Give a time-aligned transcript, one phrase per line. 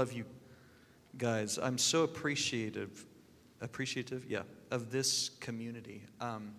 [0.00, 0.24] love you
[1.18, 1.58] guys.
[1.58, 3.04] I'm so appreciative,
[3.60, 6.02] appreciative, yeah, of this community.
[6.22, 6.54] Um,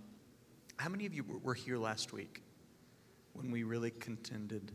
[0.77, 2.43] how many of you were here last week
[3.33, 4.71] when we really contended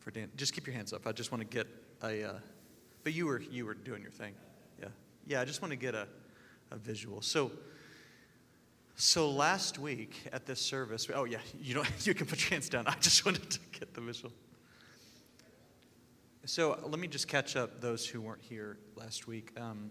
[0.00, 0.28] for Dan?
[0.34, 1.06] Just keep your hands up.
[1.06, 1.68] I just want to get
[2.02, 2.30] a.
[2.30, 2.32] Uh,
[3.04, 4.34] but you were you were doing your thing,
[4.80, 4.88] yeah,
[5.24, 5.40] yeah.
[5.40, 6.08] I just want to get a,
[6.72, 7.22] a visual.
[7.22, 7.52] So.
[8.96, 12.68] So last week at this service, oh yeah, you don't you can put your hands
[12.68, 12.88] down.
[12.88, 14.32] I just wanted to get the visual.
[16.46, 19.52] So let me just catch up those who weren't here last week.
[19.60, 19.90] Um,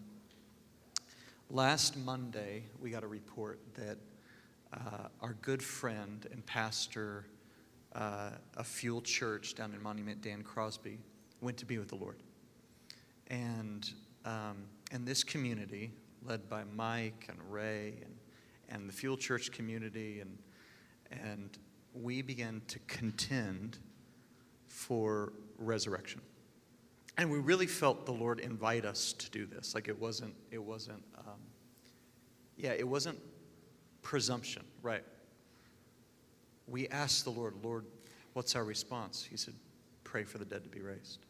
[1.52, 3.98] last Monday, we got a report that
[4.74, 7.28] uh, our good friend and pastor
[7.94, 10.98] uh, of Fuel Church down in Monument, Dan Crosby,
[11.40, 12.18] went to be with the Lord.
[13.28, 13.88] And,
[14.26, 15.92] um, and this community,
[16.26, 18.16] led by Mike and Ray and,
[18.70, 20.36] and the Fuel Church community, and,
[21.12, 21.60] and
[21.94, 23.78] we began to contend
[24.68, 26.22] for resurrection
[27.18, 29.76] and we really felt the Lord invite us to do this.
[29.76, 31.40] Like it wasn't, it wasn't, um,
[32.56, 33.20] yeah, it wasn't
[34.02, 35.04] presumption, right?
[36.68, 37.86] We asked the Lord, Lord,
[38.34, 39.28] what's our response?
[39.30, 39.54] He said,
[40.04, 41.26] pray for the dead to be raised.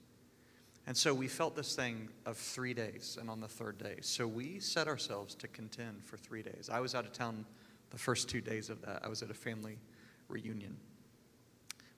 [0.88, 3.97] And so we felt this thing of three days, and on the third day.
[4.02, 6.69] So we set ourselves to contend for three days.
[6.71, 7.45] I was out of town
[7.91, 9.02] the first two days of that.
[9.03, 9.77] I was at a family
[10.30, 10.77] reunion.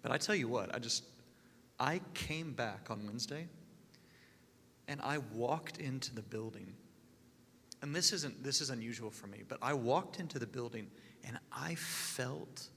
[0.01, 1.05] But I tell you what, I just,
[1.79, 3.47] I came back on Wednesday
[4.91, 6.73] and I walked into the building.
[7.81, 10.87] And this isn't this is unusual for me, but I walked into the building
[11.23, 12.67] and I felt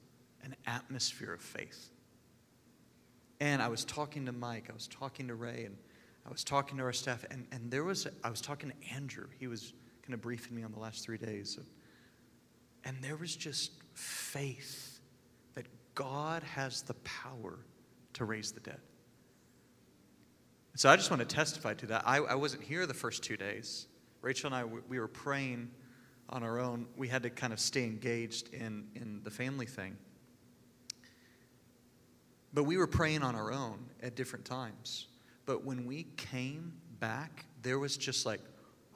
[0.45, 1.91] an atmosphere of faith.
[3.41, 5.77] And I was talking to Mike, I was talking to Ray, and
[6.25, 9.27] I was talking to our staff, and, and there was I was talking to Andrew.
[9.41, 11.59] He was kind of briefing me on the last three days.
[12.85, 15.01] And there was just faith
[15.55, 17.59] that God has the power
[18.13, 18.81] to raise the dead.
[20.77, 22.03] So I just want to testify to that.
[22.05, 23.87] I, I wasn't here the first two days.
[24.23, 25.71] Rachel and I, we were praying
[26.31, 26.87] on our own.
[26.97, 29.97] We had to kind of stay engaged in, in the family thing.
[32.53, 35.07] But we were praying on our own at different times.
[35.47, 38.41] But when we came back, there was just like,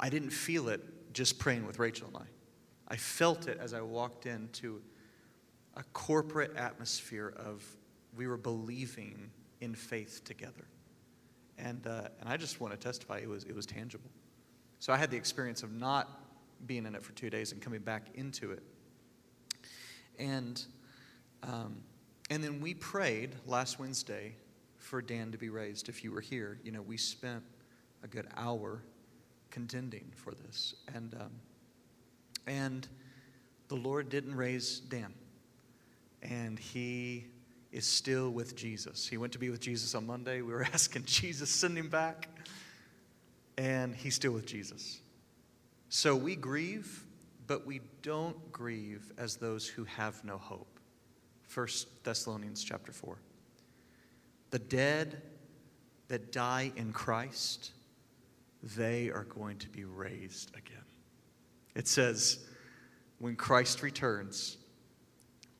[0.01, 0.81] I didn't feel it
[1.13, 2.95] just praying with Rachel and I.
[2.95, 4.81] I felt it as I walked into
[5.77, 7.65] a corporate atmosphere of
[8.17, 10.67] we were believing in faith together.
[11.59, 14.11] And, uh, and I just want to testify it was, it was tangible.
[14.79, 16.09] So I had the experience of not
[16.67, 18.63] being in it for two days and coming back into it.
[20.19, 20.63] And,
[21.43, 21.83] um,
[22.31, 24.35] and then we prayed last Wednesday
[24.77, 25.89] for Dan to be raised.
[25.89, 27.43] If you were here, you know, we spent
[28.03, 28.83] a good hour
[29.51, 30.75] contending for this.
[30.95, 31.31] And, um,
[32.47, 32.87] and
[33.69, 35.13] the Lord didn't raise Dan.
[36.23, 37.27] And he
[37.73, 39.07] is still with Jesus.
[39.07, 40.41] He went to be with Jesus on Monday.
[40.43, 42.29] We were asking Jesus, send him back.
[43.57, 45.01] And he's still with Jesus.
[45.89, 47.05] So we grieve,
[47.47, 50.79] but we don't grieve as those who have no hope.
[51.53, 51.67] 1
[52.05, 53.17] Thessalonians chapter 4.
[54.51, 55.23] The dead
[56.09, 57.73] that die in Christ,
[58.63, 60.85] they are going to be raised again.
[61.75, 62.47] It says,
[63.19, 64.58] when Christ returns,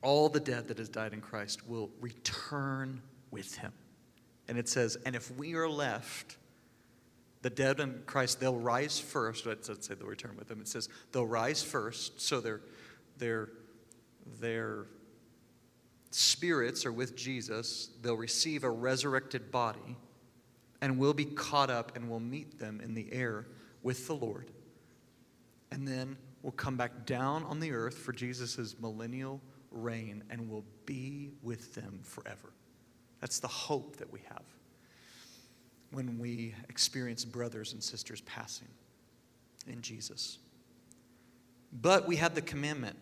[0.03, 3.73] all the dead that has died in Christ will return with him.
[4.49, 6.37] And it says, and if we are left,
[7.43, 9.47] the dead in Christ, they'll rise first.
[9.47, 10.61] Let's say they'll return with him.
[10.61, 12.61] It says they'll rise first, so their,
[13.19, 13.51] their,
[14.41, 14.87] their
[16.11, 17.91] spirits are with Jesus.
[18.03, 19.97] They'll receive a resurrected body,
[20.81, 23.47] and we'll be caught up and we'll meet them in the air
[23.83, 24.51] with the Lord.
[25.71, 30.65] And then we'll come back down on the earth for Jesus' millennial reign and will
[30.87, 32.53] be with them forever.
[33.21, 34.45] That's the hope that we have
[35.91, 38.69] when we experience brothers and sisters passing
[39.67, 40.39] in Jesus.
[41.73, 42.97] But we had the commandment,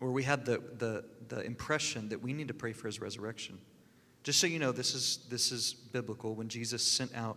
[0.00, 3.58] or we had the, the, the impression that we need to pray for his resurrection.
[4.22, 6.34] Just so you know, this is, this is biblical.
[6.34, 7.36] When Jesus sent out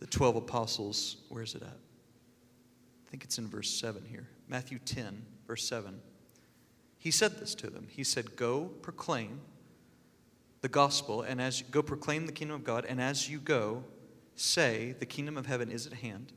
[0.00, 1.68] the 12 apostles, where is it at?
[1.68, 4.26] I think it's in verse 7 here.
[4.48, 6.00] Matthew 10, verse 7.
[7.02, 7.88] He said this to them.
[7.90, 9.40] He said, Go proclaim
[10.60, 13.82] the gospel, and as you, go proclaim the kingdom of God, and as you go,
[14.36, 16.32] say, The kingdom of heaven is at hand.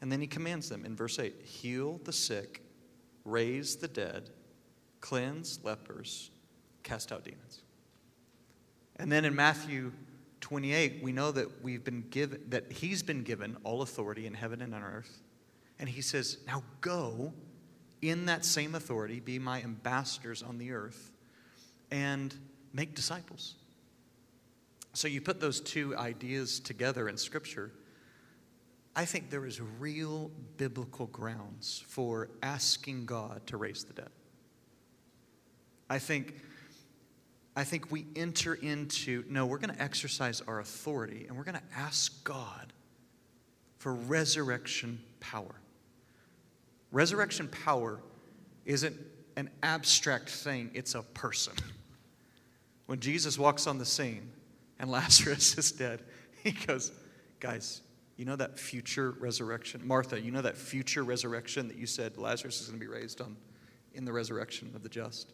[0.00, 2.62] And then he commands them in verse 8 heal the sick,
[3.24, 4.30] raise the dead,
[5.00, 6.30] cleanse lepers,
[6.84, 7.62] cast out demons.
[8.94, 9.90] And then in Matthew
[10.40, 14.62] 28, we know that we've been given that he's been given all authority in heaven
[14.62, 15.20] and on earth.
[15.80, 17.32] And he says, Now go
[18.10, 21.10] in that same authority, be my ambassadors on the earth
[21.90, 22.34] and
[22.72, 23.54] make disciples.
[24.92, 27.72] So you put those two ideas together in Scripture.
[28.94, 34.10] I think there is real biblical grounds for asking God to raise the dead.
[35.90, 36.40] I think,
[37.56, 41.56] I think we enter into, no, we're going to exercise our authority and we're going
[41.56, 42.72] to ask God
[43.78, 45.56] for resurrection power.
[46.94, 48.00] Resurrection power
[48.64, 48.96] isn't
[49.36, 51.52] an abstract thing, it's a person.
[52.86, 54.30] When Jesus walks on the scene
[54.78, 56.04] and Lazarus is dead,
[56.44, 56.92] he goes,
[57.40, 57.82] Guys,
[58.16, 59.84] you know that future resurrection?
[59.84, 63.20] Martha, you know that future resurrection that you said Lazarus is going to be raised
[63.20, 63.36] on
[63.92, 65.32] in the resurrection of the just?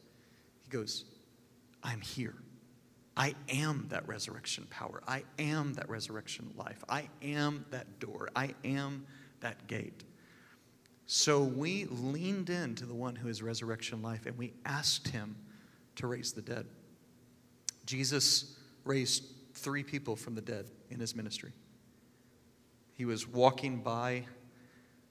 [0.63, 1.05] He goes,
[1.83, 2.37] I'm here.
[3.19, 5.03] I am that resurrection power.
[5.07, 6.83] I am that resurrection life.
[6.89, 8.31] I am that door.
[8.35, 9.05] I am
[9.41, 10.05] that gate.
[11.13, 15.35] So we leaned into the one who is resurrection life and we asked him
[15.97, 16.67] to raise the dead.
[17.85, 19.25] Jesus raised
[19.55, 21.51] three people from the dead in his ministry.
[22.95, 24.23] He was walking by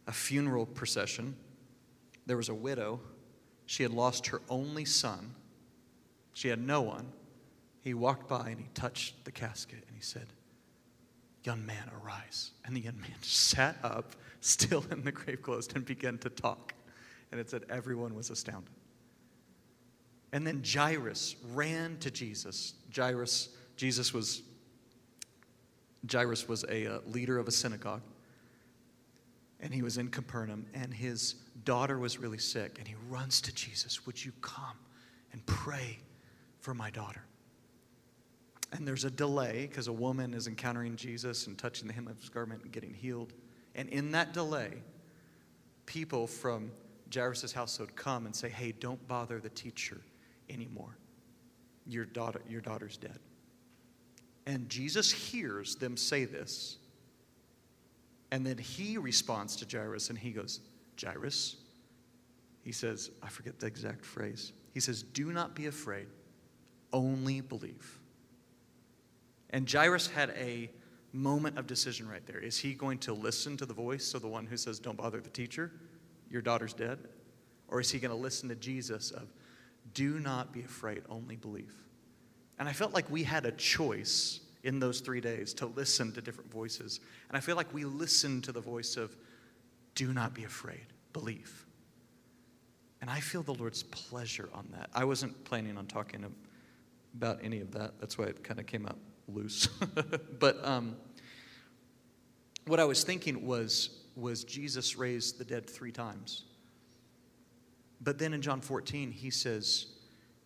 [0.07, 1.35] a funeral procession.
[2.25, 3.01] There was a widow.
[3.65, 5.35] She had lost her only son.
[6.31, 7.11] She had no one.
[7.81, 10.27] He walked by and he touched the casket and he said,
[11.43, 12.51] Young man, arise.
[12.65, 16.73] And the young man sat up, still in the grave clothes, and began to talk.
[17.31, 18.73] And it said everyone was astounded.
[20.31, 22.73] And then Jairus ran to Jesus.
[22.95, 24.43] Jairus, Jesus was
[26.09, 28.01] Jairus was a uh, leader of a synagogue.
[29.59, 32.77] And he was in Capernaum, and his daughter was really sick.
[32.79, 34.77] And he runs to Jesus, Would you come
[35.33, 35.99] and pray
[36.61, 37.23] for my daughter?
[38.71, 42.19] And there's a delay because a woman is encountering Jesus and touching the hem of
[42.19, 43.33] his garment and getting healed.
[43.75, 44.73] And in that delay,
[45.85, 46.71] people from
[47.13, 50.01] Jairus' household come and say, Hey, don't bother the teacher
[50.49, 50.97] anymore.
[51.87, 53.19] Your, daughter, your daughter's dead.
[54.45, 56.77] And Jesus hears them say this.
[58.31, 60.59] And then he responds to Jairus and he goes,
[61.01, 61.57] Jairus,
[62.63, 64.53] he says, I forget the exact phrase.
[64.73, 66.07] He says, Do not be afraid,
[66.93, 67.98] only believe.
[69.51, 70.69] And Jairus had a
[71.11, 72.39] moment of decision right there.
[72.39, 75.19] Is he going to listen to the voice of the one who says, Don't bother
[75.19, 75.71] the teacher?
[76.29, 76.99] Your daughter's dead?
[77.67, 79.33] Or is he going to listen to Jesus of,
[79.93, 81.73] Do not be afraid, only believe?
[82.59, 86.21] And I felt like we had a choice in those three days to listen to
[86.21, 86.99] different voices.
[87.29, 89.15] And I feel like we listened to the voice of,
[89.95, 91.65] do not be afraid, believe.
[93.01, 94.89] And I feel the Lord's pleasure on that.
[94.93, 96.25] I wasn't planning on talking
[97.15, 97.93] about any of that.
[98.01, 98.97] That's why it kind of came out
[99.33, 99.67] loose.
[100.39, 100.95] but um,
[102.65, 106.43] what I was thinking was, was Jesus raised the dead three times.
[108.01, 109.87] But then in John 14, he says,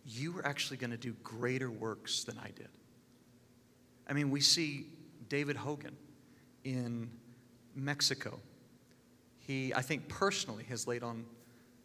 [0.04, 2.68] You are actually going to do greater works than I did.
[4.08, 4.86] I mean, we see
[5.28, 5.96] David Hogan
[6.64, 7.10] in
[7.74, 8.38] Mexico.
[9.38, 11.24] He, I think personally, has laid on,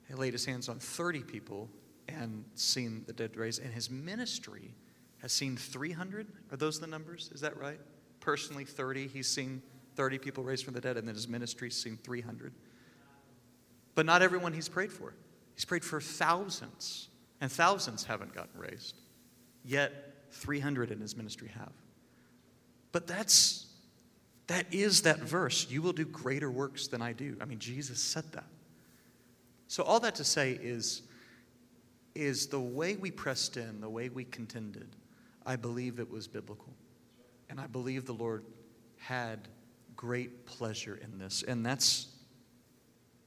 [0.09, 1.69] laid his hands on 30 people
[2.07, 3.61] and seen the dead raised.
[3.61, 4.73] And his ministry
[5.21, 6.27] has seen 300.
[6.51, 7.29] Are those the numbers?
[7.33, 7.79] Is that right?
[8.19, 9.07] Personally, 30.
[9.07, 9.61] He's seen
[9.95, 12.53] 30 people raised from the dead, and then his ministry's seen 300.
[13.95, 15.13] But not everyone he's prayed for.
[15.55, 17.09] He's prayed for thousands,
[17.41, 18.95] and thousands haven't gotten raised.
[19.65, 19.91] Yet
[20.31, 21.73] 300 in his ministry have.
[22.91, 23.65] But that's
[24.47, 25.67] that is that verse.
[25.69, 27.37] You will do greater works than I do.
[27.39, 28.47] I mean, Jesus said that.
[29.67, 31.03] So all that to say is
[32.15, 34.87] is the way we pressed in, the way we contended,
[35.45, 36.73] I believe it was biblical.
[37.49, 38.45] And I believe the Lord
[38.97, 39.47] had
[39.95, 41.43] great pleasure in this.
[41.47, 42.07] And that's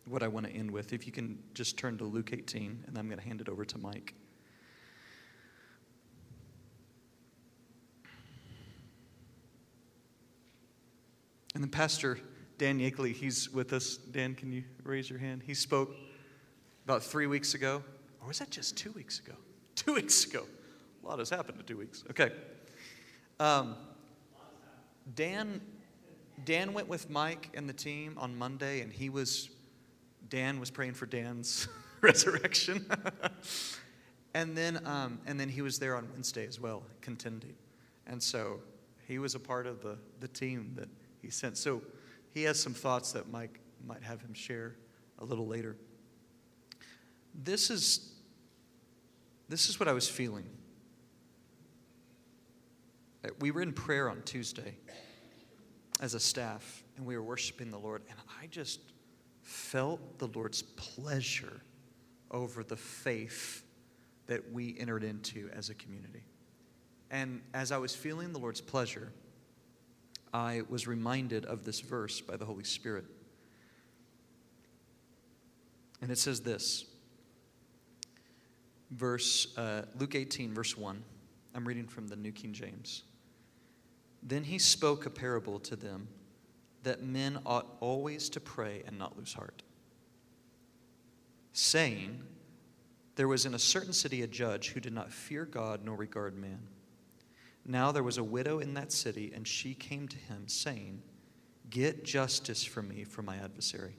[0.07, 0.93] what I want to end with.
[0.93, 3.65] If you can just turn to Luke 18, and I'm going to hand it over
[3.65, 4.15] to Mike.
[11.55, 12.19] And then Pastor
[12.59, 13.97] Dan Yakeley, he's with us.
[13.97, 15.43] Dan, can you raise your hand?
[15.45, 15.95] He spoke
[16.85, 17.83] about three weeks ago.
[18.21, 19.35] Or was that just two weeks ago?
[19.75, 20.45] Two weeks ago.
[21.03, 22.05] A lot has happened in two weeks.
[22.11, 22.31] Okay.
[23.41, 23.75] Um,
[25.15, 25.61] Dan,
[26.45, 29.51] Dan went with Mike and the team on Monday, and he was,
[30.29, 31.67] Dan was praying for Dan's
[32.01, 32.87] resurrection.
[34.35, 37.55] and then, um, and then he was there on Wednesday as well, contending.
[38.07, 38.61] And so
[39.09, 40.89] he was a part of the, the team that
[41.21, 41.57] he sent.
[41.57, 41.83] So
[42.33, 44.77] he has some thoughts that Mike might have him share
[45.19, 45.77] a little later.
[47.35, 48.13] This is,
[49.49, 50.45] this is what I was feeling.
[53.41, 54.77] We were in prayer on Tuesday
[56.01, 58.81] as a staff, and we were worshiping the Lord, and I just
[59.43, 61.61] felt the Lord's pleasure
[62.31, 63.63] over the faith
[64.27, 66.25] that we entered into as a community.
[67.11, 69.13] And as I was feeling the Lord's pleasure,
[70.33, 73.05] I was reminded of this verse by the Holy Spirit.
[76.01, 76.87] And it says this
[78.91, 81.03] verse uh, Luke 18, verse 1.
[81.55, 83.03] I'm reading from the New King James.
[84.23, 86.09] Then he spoke a parable to them
[86.83, 89.63] that men ought always to pray and not lose heart,
[91.53, 92.23] saying,
[93.17, 96.37] There was in a certain city a judge who did not fear God nor regard
[96.37, 96.61] man.
[97.65, 101.03] Now there was a widow in that city, and she came to him, saying,
[101.71, 103.97] Get justice for me from my adversary.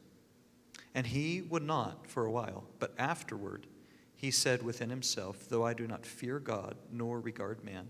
[0.93, 3.67] And he would not for a while, but afterward
[4.15, 7.87] he said within himself, Though I do not fear God nor regard man,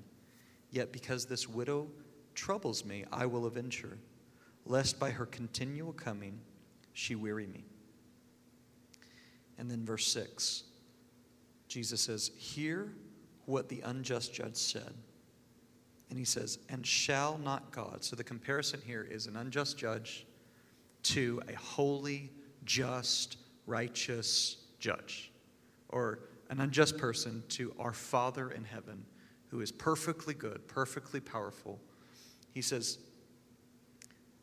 [0.71, 1.87] yet because this widow
[2.35, 3.97] troubles me, I will avenge her,
[4.65, 6.39] lest by her continual coming
[6.93, 7.65] she weary me.
[9.57, 10.63] And then verse 6,
[11.67, 12.93] Jesus says, Hear
[13.45, 14.93] what the unjust judge said.
[16.09, 18.03] And he says, And shall not God?
[18.03, 20.25] So the comparison here is an unjust judge
[21.03, 22.29] to a holy,
[22.65, 25.31] just, righteous judge,
[25.89, 29.05] or an unjust person to our Father in heaven,
[29.47, 31.79] who is perfectly good, perfectly powerful.
[32.53, 32.99] He says,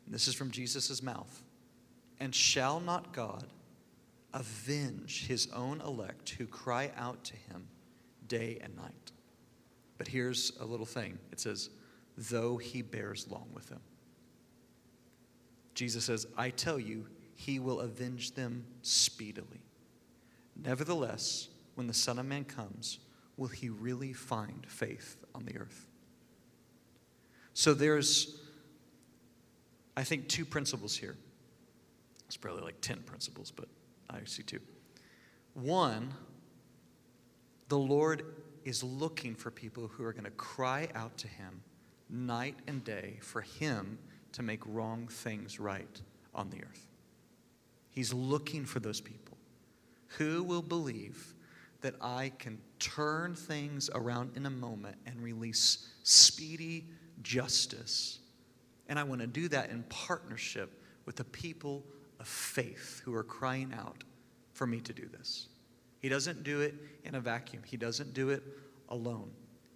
[0.07, 1.43] this is from Jesus' mouth,
[2.19, 3.45] and shall not God
[4.33, 7.67] avenge his own elect who cry out to him
[8.27, 9.11] day and night?
[9.97, 11.69] But here's a little thing it says,
[12.17, 13.81] though he bears long with them.
[15.73, 19.61] Jesus says, I tell you, he will avenge them speedily.
[20.61, 22.99] Nevertheless, when the Son of Man comes,
[23.37, 25.87] will he really find faith on the earth?
[27.53, 28.39] So there's,
[29.95, 31.15] I think, two principles here.
[32.27, 33.67] It's probably like 10 principles, but
[34.09, 34.59] I see two.
[35.53, 36.13] One,
[37.67, 38.23] the Lord
[38.63, 41.61] is looking for people who are going to cry out to him
[42.09, 43.97] night and day for him
[44.33, 46.01] to make wrong things right
[46.33, 46.87] on the earth.
[47.89, 49.37] He's looking for those people.
[50.17, 51.33] Who will believe
[51.81, 56.85] that I can turn things around in a moment and release speedy
[57.23, 58.19] justice?
[58.87, 61.83] And I want to do that in partnership with the people
[62.19, 64.03] of faith who are crying out
[64.53, 65.47] for me to do this.
[65.99, 68.43] He doesn't do it in a vacuum, He doesn't do it
[68.89, 69.31] alone.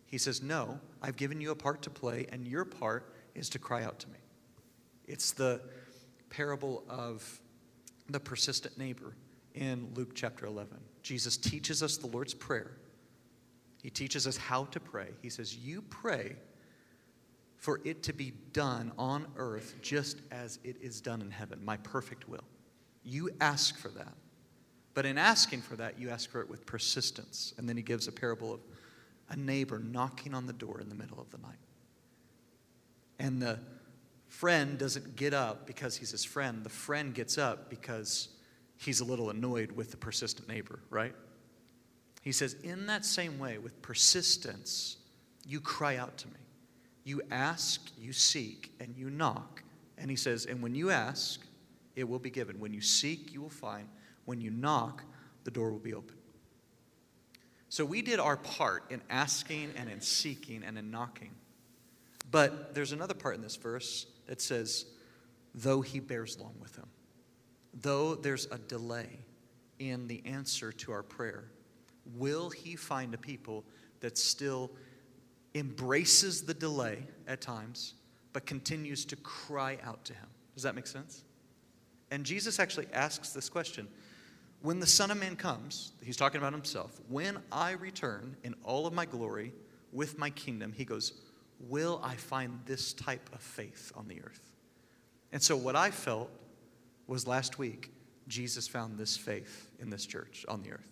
[0.06, 3.60] He says, No, I've given you a part to play, and your part is to
[3.60, 4.20] cry out to me.
[5.08, 5.62] It's the
[6.30, 7.42] parable of
[8.10, 9.16] the persistent neighbor
[9.54, 10.78] in Luke chapter 11.
[11.02, 12.72] Jesus teaches us the Lord's Prayer.
[13.82, 15.10] He teaches us how to pray.
[15.22, 16.36] He says, You pray
[17.57, 21.77] for it to be done on earth just as it is done in heaven, my
[21.77, 22.43] perfect will.
[23.03, 24.13] You ask for that.
[24.93, 27.53] But in asking for that, you ask for it with persistence.
[27.57, 28.62] And then he gives a parable of
[29.29, 31.57] a neighbor knocking on the door in the middle of the night.
[33.19, 33.59] And the
[34.27, 36.63] friend doesn't get up because he's his friend.
[36.63, 38.29] The friend gets up because
[38.77, 41.15] he's a little annoyed with the persistent neighbor, right?
[42.21, 44.97] He says, In that same way, with persistence,
[45.45, 46.45] you cry out to me.
[47.05, 49.63] You ask, you seek, and you knock.
[49.97, 51.39] And he says, And when you ask,
[51.95, 52.59] it will be given.
[52.59, 53.88] When you seek, you will find.
[54.25, 55.03] When you knock,
[55.45, 56.17] the door will be open.
[57.69, 61.31] So we did our part in asking and in seeking and in knocking.
[62.31, 64.85] But there's another part in this verse that says,
[65.53, 66.88] though he bears long with them,
[67.81, 69.19] though there's a delay
[69.77, 71.45] in the answer to our prayer,
[72.15, 73.63] will he find a people
[74.00, 74.71] that still
[75.55, 77.95] embraces the delay at times,
[78.33, 80.27] but continues to cry out to him?
[80.53, 81.24] Does that make sense?
[82.12, 83.88] And Jesus actually asks this question
[84.62, 88.88] when the Son of Man comes, he's talking about himself, when I return in all
[88.88, 89.53] of my glory
[89.91, 91.13] with my kingdom, he goes,
[91.59, 94.51] Will I find this type of faith on the earth?
[95.31, 96.29] And so, what I felt
[97.07, 97.91] was last week,
[98.27, 100.91] Jesus found this faith in this church on the earth.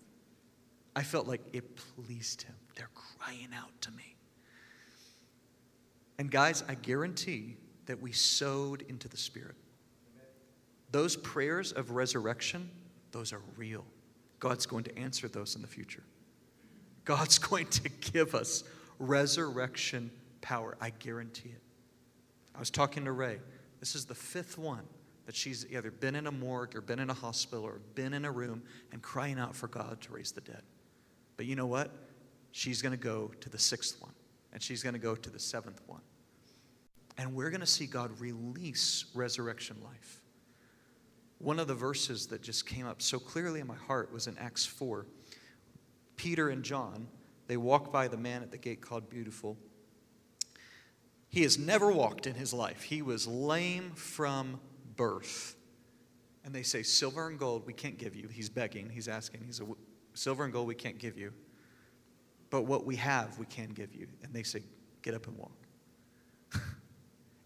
[0.96, 2.56] I felt like it pleased him.
[2.76, 4.16] They're crying out to me.
[6.24, 9.56] And, guys, I guarantee that we sowed into the Spirit.
[10.90, 12.70] Those prayers of resurrection
[13.12, 13.84] those are real.
[14.40, 16.02] God's going to answer those in the future.
[17.04, 18.64] God's going to give us
[19.00, 20.78] resurrection power.
[20.80, 21.62] I guarantee it.
[22.56, 23.40] I was talking to Ray.
[23.82, 24.86] This is the fifth one
[25.26, 28.24] that she's either been in a morgue or been in a hospital or been in
[28.24, 28.64] a room
[28.94, 30.62] and crying out for God to raise the dead.
[31.36, 31.92] But you know what?
[32.54, 34.14] She's going to go to the sixth one,
[34.54, 36.00] and she's going to go to the seventh one.
[37.18, 40.22] And we're going to see God release resurrection life.
[41.38, 44.38] One of the verses that just came up so clearly in my heart was in
[44.38, 45.06] Acts 4.
[46.16, 47.08] Peter and John,
[47.48, 49.58] they walk by the man at the gate called Beautiful.
[51.28, 52.84] He has never walked in his life.
[52.84, 54.60] He was lame from
[54.96, 55.56] birth.
[56.46, 58.28] And they say, Silver and gold we can't give you.
[58.28, 59.42] He's begging, he's asking.
[59.46, 59.66] He's a,
[60.14, 61.34] Silver and gold we can't give you.
[62.50, 64.08] But what we have, we can give you.
[64.24, 64.62] And they say,
[65.02, 65.63] Get up and walk.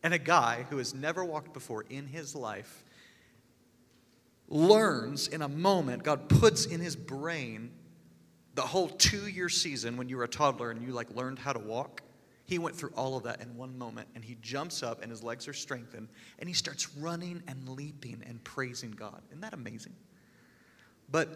[0.07, 2.85] And a guy who has never walked before in his life
[4.47, 7.71] learns in a moment, God puts in his brain
[8.55, 11.51] the whole two year season when you were a toddler and you like learned how
[11.51, 12.01] to walk
[12.47, 15.21] he went through all of that in one moment, and he jumps up, and his
[15.21, 16.07] legs are strengthened,
[16.39, 19.21] and he starts running and leaping and praising God.
[19.27, 19.93] Isn't that amazing?
[21.11, 21.27] But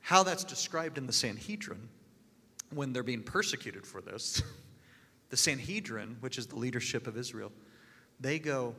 [0.00, 1.88] how that's described in the Sanhedrin,
[2.74, 4.42] when they're being persecuted for this,
[5.30, 7.52] the Sanhedrin, which is the leadership of Israel,
[8.20, 8.74] they go,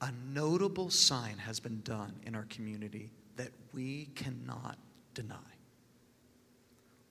[0.00, 4.78] A notable sign has been done in our community that we cannot
[5.14, 5.36] deny.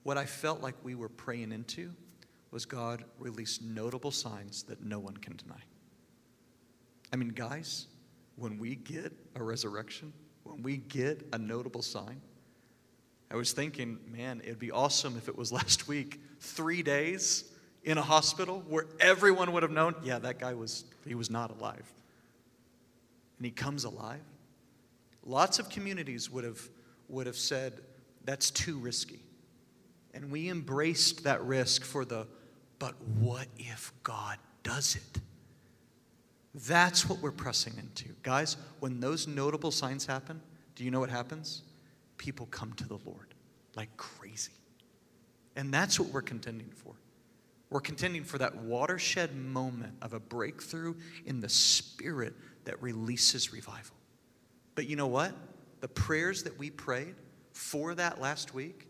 [0.04, 1.90] What I felt like we were praying into
[2.50, 5.60] was God released notable signs that no one can deny.
[7.12, 7.86] I mean, guys,
[8.36, 10.12] when we get a resurrection,
[10.44, 12.20] when we get a notable sign,
[13.30, 17.44] I was thinking, man, it'd be awesome if it was last week, three days
[17.88, 21.50] in a hospital where everyone would have known, yeah, that guy was, he was not
[21.50, 21.90] alive.
[23.38, 24.20] And he comes alive.
[25.24, 26.60] Lots of communities would have,
[27.08, 27.80] would have said,
[28.24, 29.20] that's too risky.
[30.12, 32.26] And we embraced that risk for the
[32.78, 35.22] but what if God does it?
[36.54, 38.10] That's what we're pressing into.
[38.22, 40.42] Guys, when those notable signs happen,
[40.74, 41.62] do you know what happens?
[42.18, 43.34] People come to the Lord
[43.76, 44.52] like crazy.
[45.56, 46.94] And that's what we're contending for.
[47.70, 50.94] We're contending for that watershed moment of a breakthrough
[51.26, 52.34] in the spirit
[52.64, 53.96] that releases revival.
[54.74, 55.32] But you know what?
[55.80, 57.14] The prayers that we prayed
[57.52, 58.86] for that last week,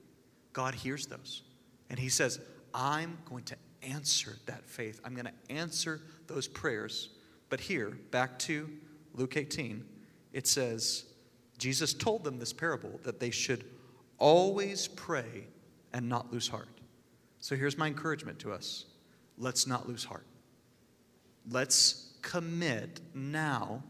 [0.53, 1.43] God hears those.
[1.91, 2.41] And He says,
[2.73, 5.01] I'm going to answer that faith.
[5.05, 7.11] I'm going to answer those prayers.
[7.49, 8.69] But here, back to
[9.15, 9.85] Luke 18,
[10.33, 11.05] it says,
[11.57, 13.65] Jesus told them this parable that they should
[14.19, 15.47] always pray
[15.93, 16.69] and not lose heart.
[17.49, 18.85] So here's my encouragement to us
[19.39, 20.27] let's not lose heart.
[21.51, 23.85] Let's commit now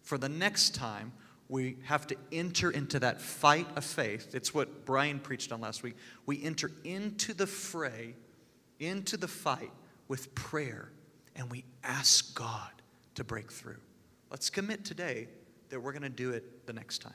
[0.00, 1.12] for the next time
[1.50, 4.34] we have to enter into that fight of faith.
[4.34, 5.94] It's what Brian preached on last week.
[6.24, 8.14] We enter into the fray
[8.78, 9.72] into the fight
[10.08, 10.90] with prayer
[11.36, 12.70] and we ask God
[13.16, 13.76] to break through.
[14.30, 15.28] Let's commit today
[15.68, 17.12] that we're going to do it the next time.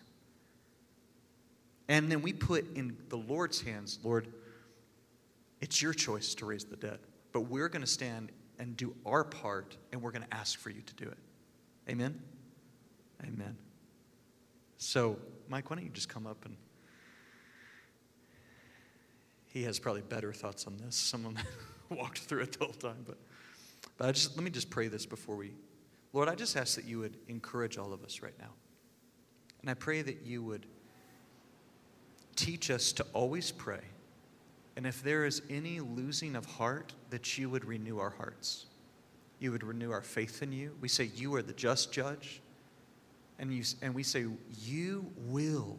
[1.87, 4.27] And then we put in the Lord's hands, Lord,
[5.65, 6.99] it's your choice to raise the dead,
[7.31, 10.69] but we're going to stand and do our part and we're going to ask for
[10.69, 11.17] you to do it.
[11.89, 12.21] Amen?
[13.23, 13.57] Amen.
[14.77, 15.17] So,
[15.49, 16.55] Mike, why don't you just come up and
[19.47, 20.95] he has probably better thoughts on this.
[20.95, 21.35] Someone
[21.89, 23.03] walked through it the whole time.
[23.03, 23.17] But,
[23.97, 25.55] but I just, let me just pray this before we.
[26.13, 28.53] Lord, I just ask that you would encourage all of us right now.
[29.61, 30.67] And I pray that you would
[32.35, 33.81] teach us to always pray.
[34.75, 38.65] And if there is any losing of heart, that you would renew our hearts.
[39.39, 40.75] You would renew our faith in you.
[40.81, 42.41] We say, You are the just judge.
[43.39, 44.25] And, you, and we say,
[44.61, 45.77] You will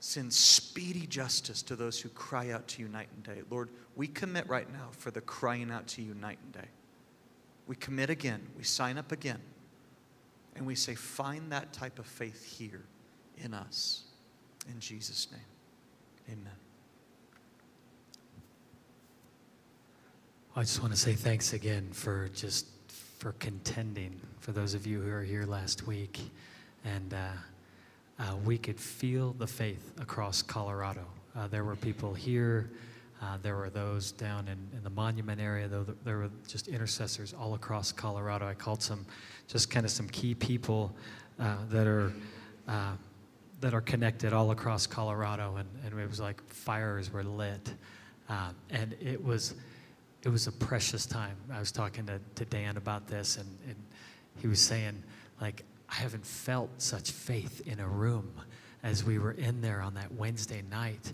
[0.00, 3.42] send speedy justice to those who cry out to you night and day.
[3.50, 6.68] Lord, we commit right now for the crying out to you night and day.
[7.66, 9.40] We commit again, we sign up again,
[10.56, 12.84] and we say, find that type of faith here
[13.36, 14.04] in us.
[14.68, 16.67] In Jesus' name, amen.
[20.58, 22.66] I just want to say thanks again for just
[23.18, 26.18] for contending for those of you who are here last week
[26.84, 27.28] and uh,
[28.18, 31.06] uh, we could feel the faith across Colorado.
[31.36, 32.72] Uh, there were people here,
[33.22, 37.32] uh, there were those down in, in the monument area, though there were just intercessors
[37.32, 38.44] all across Colorado.
[38.44, 39.06] I called some,
[39.46, 40.92] just kind of some key people
[41.38, 42.12] uh, that are
[42.66, 42.94] uh,
[43.60, 47.74] that are connected all across Colorado, and, and it was like fires were lit,
[48.28, 49.54] and it was
[50.22, 51.36] it was a precious time.
[51.52, 53.76] I was talking to, to Dan about this, and, and
[54.40, 55.02] he was saying
[55.40, 58.30] like I haven't felt such faith in a room
[58.82, 61.12] as we were in there on that Wednesday night.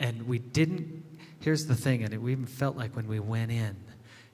[0.00, 1.04] And we didn't,
[1.40, 3.76] here's the thing, and it, we even felt like when we went in,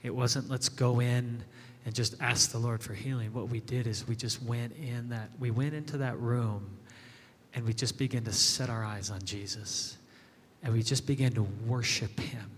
[0.02, 1.42] it wasn't let's go in
[1.84, 3.32] and just ask the Lord for healing.
[3.32, 6.78] What we did is we just went in that, we went into that room
[7.54, 9.96] and we just began to set our eyes on Jesus.
[10.62, 12.50] And we just began to worship him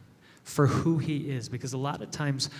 [0.44, 1.48] for who he is.
[1.48, 2.50] Because a lot of times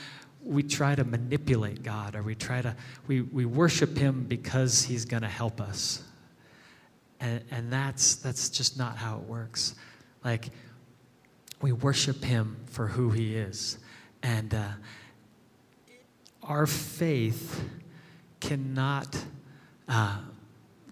[0.45, 2.75] we try to manipulate God or we try to,
[3.07, 6.03] we, we worship Him because He's going to help us.
[7.21, 9.77] And, and that's, that's just not how it works.
[10.25, 10.51] Like,
[11.61, 13.79] we worship Him for who He is.
[14.23, 14.69] And uh,
[16.43, 17.65] our faith
[18.41, 19.17] cannot,
[19.89, 20.19] uh,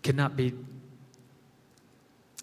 [0.03, 0.55] cannot be,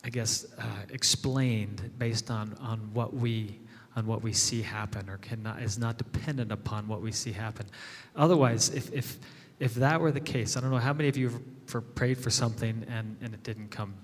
[0.04, 3.60] I guess, uh, explained based on, on what we
[3.98, 7.66] on what we see happen or cannot, is not dependent upon what we see happen.
[8.16, 9.18] Otherwise, if, if,
[9.60, 12.20] if that were the case, I don't know how many of you have for, prayed
[12.20, 13.96] for something and, and it didn't come.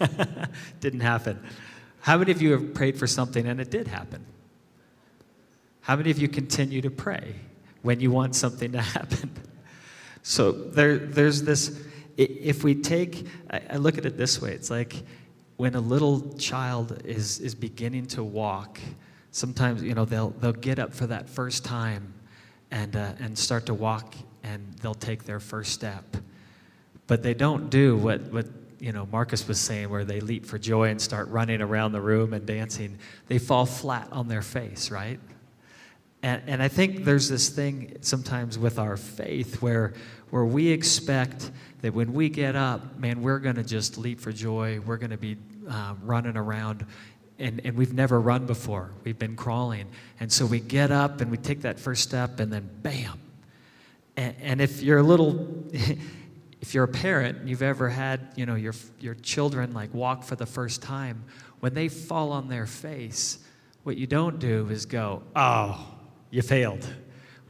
[0.80, 1.38] didn't happen.
[2.00, 4.26] How many of you have prayed for something and it did happen?
[5.82, 7.36] How many of you continue to pray
[7.82, 9.30] when you want something to happen?
[10.22, 11.80] So there, there's this,
[12.16, 14.96] if we take, I look at it this way, it's like
[15.60, 18.80] when a little child is, is beginning to walk,
[19.30, 22.14] sometimes, you know, they'll, they'll get up for that first time
[22.70, 26.16] and, uh, and start to walk and they'll take their first step.
[27.06, 28.46] But they don't do what, what
[28.78, 32.00] you know, Marcus was saying, where they leap for joy and start running around the
[32.00, 32.96] room and dancing.
[33.26, 35.20] They fall flat on their face, right?
[36.22, 39.92] And, and I think there's this thing sometimes with our faith where,
[40.30, 41.50] where we expect
[41.82, 44.80] that when we get up, man, we're going to just leap for joy.
[44.80, 45.36] We're going to be
[45.68, 46.86] uh, running around.
[47.38, 48.92] And, and we've never run before.
[49.04, 49.86] We've been crawling.
[50.18, 53.18] And so we get up and we take that first step, and then bam.
[54.16, 55.64] And, and if you're a little,
[56.60, 60.24] if you're a parent and you've ever had, you know, your, your children like walk
[60.24, 61.24] for the first time,
[61.60, 63.38] when they fall on their face,
[63.82, 65.86] what you don't do is go, oh,
[66.30, 66.86] you failed.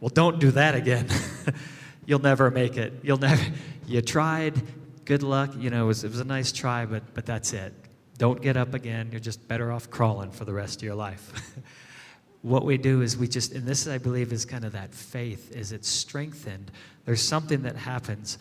[0.01, 1.09] Well, don't do that again.
[2.11, 2.93] You'll never make it.
[3.05, 3.41] You'll never,
[3.87, 4.61] you tried,
[5.05, 5.53] good luck.
[5.57, 7.73] You know, it was, it was a nice try, but, but that's it.
[8.19, 9.11] Don't get up again.
[9.13, 11.55] You're just better off crawling for the rest of your life.
[12.43, 15.55] what we do is we just, and this I believe is kind of that faith,
[15.55, 16.73] is it's strengthened.
[17.05, 18.39] There's something that happens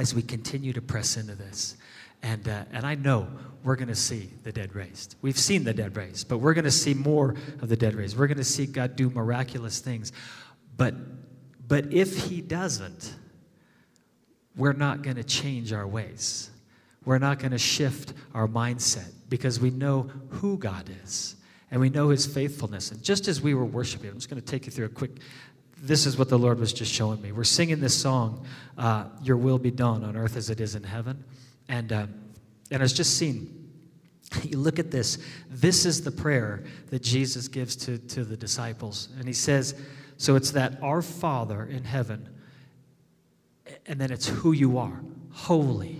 [0.00, 1.76] as we continue to press into this.
[2.24, 3.28] And, uh, and I know
[3.62, 5.14] we're going to see the dead raised.
[5.22, 8.18] We've seen the dead raised, but we're going to see more of the dead raised.
[8.18, 10.10] We're going to see God do miraculous things.
[10.76, 10.94] But,
[11.70, 13.14] but if He doesn't,
[14.56, 16.50] we're not going to change our ways.
[17.04, 21.36] We're not going to shift our mindset because we know who God is
[21.70, 22.90] and we know his faithfulness.
[22.90, 25.12] And just as we were worshiping, I'm just going to take you through a quick.
[25.80, 27.32] This is what the Lord was just showing me.
[27.32, 28.44] We're singing this song,
[28.76, 31.24] uh, Your Will Be Done on Earth as It Is in Heaven.
[31.68, 32.06] And, uh,
[32.70, 33.70] and I was just seeing,
[34.42, 35.18] you look at this.
[35.48, 39.08] This is the prayer that Jesus gives to, to the disciples.
[39.16, 39.80] And he says,
[40.20, 42.28] so it's that our Father in heaven,
[43.86, 45.00] and then it's who you are.
[45.32, 45.96] Holy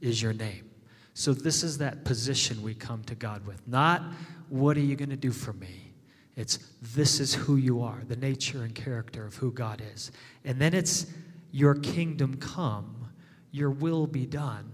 [0.00, 0.70] is your name.
[1.12, 3.60] So, this is that position we come to God with.
[3.68, 4.04] Not,
[4.48, 5.92] what are you going to do for me?
[6.34, 10.12] It's, this is who you are, the nature and character of who God is.
[10.46, 11.04] And then it's,
[11.52, 13.06] your kingdom come,
[13.50, 14.72] your will be done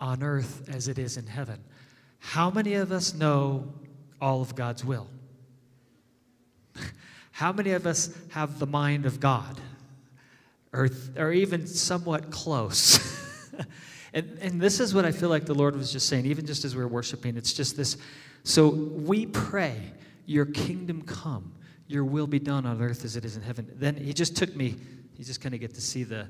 [0.00, 1.62] on earth as it is in heaven.
[2.18, 3.74] How many of us know
[4.22, 5.06] all of God's will?
[7.34, 9.60] How many of us have the mind of God?
[10.72, 12.98] Or, or even somewhat close?
[14.14, 16.64] And, and this is what I feel like the Lord was just saying, even just
[16.64, 17.36] as we were worshiping.
[17.36, 17.96] It's just this.
[18.44, 19.92] So we pray,
[20.24, 21.52] Your kingdom come,
[21.88, 23.68] Your will be done on earth as it is in heaven.
[23.74, 24.76] Then He just took me,
[25.14, 26.28] He just kind of get to see the,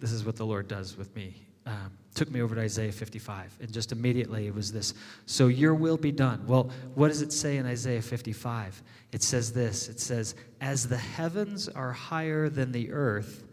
[0.00, 1.46] this is what the Lord does with me.
[1.66, 4.94] Um, took me over to Isaiah 55, and just immediately it was this.
[5.26, 6.46] So your will be done.
[6.46, 8.82] Well, what does it say in Isaiah 55?
[9.12, 13.44] It says this it says, As the heavens are higher than the earth,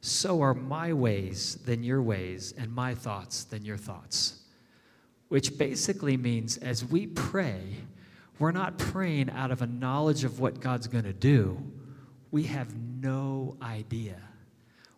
[0.00, 4.40] so are my ways than your ways, and my thoughts than your thoughts.
[5.28, 7.76] Which basically means as we pray,
[8.38, 11.62] we're not praying out of a knowledge of what God's going to do.
[12.32, 14.20] We have no idea.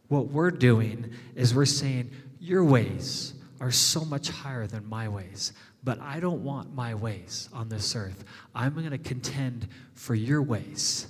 [0.09, 2.11] What we're doing is we're saying,
[2.45, 7.49] Your ways are so much higher than my ways, but I don't want my ways
[7.55, 8.23] on this earth.
[8.55, 11.07] I'm going to contend for your ways.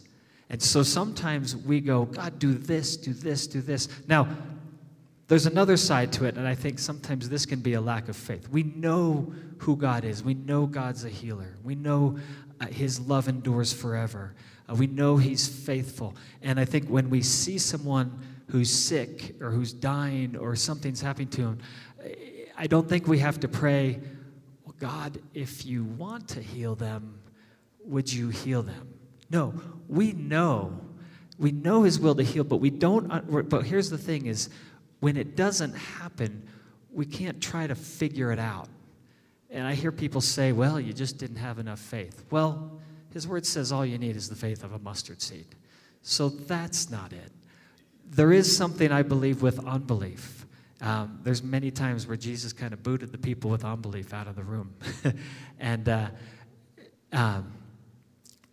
[0.48, 3.88] And so sometimes we go, God, do this, do this, do this.
[4.06, 4.28] Now,
[5.26, 8.14] there's another side to it, and I think sometimes this can be a lack of
[8.14, 8.48] faith.
[8.48, 12.16] We know who God is, we know God's a healer, we know
[12.60, 14.36] uh, His love endures forever,
[14.68, 16.14] uh, we know He's faithful.
[16.42, 21.28] And I think when we see someone who's sick or who's dying or something's happening
[21.28, 21.58] to him,
[22.56, 24.00] I don't think we have to pray,
[24.64, 27.18] well, God, if you want to heal them,
[27.84, 28.94] would you heal them?
[29.30, 29.54] No,
[29.88, 30.80] we know.
[31.38, 34.50] We know his will to heal, but we don't uh, but here's the thing is
[35.00, 36.48] when it doesn't happen,
[36.92, 38.68] we can't try to figure it out.
[39.50, 42.78] And I hear people say, "Well, you just didn't have enough faith." Well,
[43.12, 45.46] his word says all you need is the faith of a mustard seed.
[46.02, 47.32] So that's not it.
[48.06, 50.46] There is something I believe with unbelief.
[50.80, 54.36] Um, there's many times where Jesus kind of booted the people with unbelief out of
[54.36, 54.74] the room,
[55.58, 56.08] and uh,
[57.12, 57.52] um,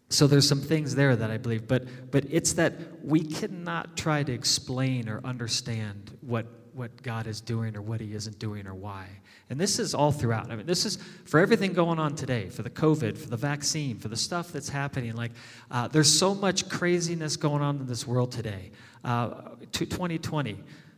[0.10, 4.24] so there's some things there that I believe, but but it's that we cannot try
[4.24, 8.74] to explain or understand what what God is doing or what He isn't doing or
[8.74, 9.08] why.
[9.50, 10.50] And this is all throughout.
[10.50, 13.98] I mean, this is for everything going on today, for the COVID, for the vaccine,
[13.98, 15.16] for the stuff that's happening.
[15.16, 15.32] Like,
[15.70, 18.72] uh, there's so much craziness going on in this world today.
[19.04, 19.30] Uh,
[19.72, 20.58] 2020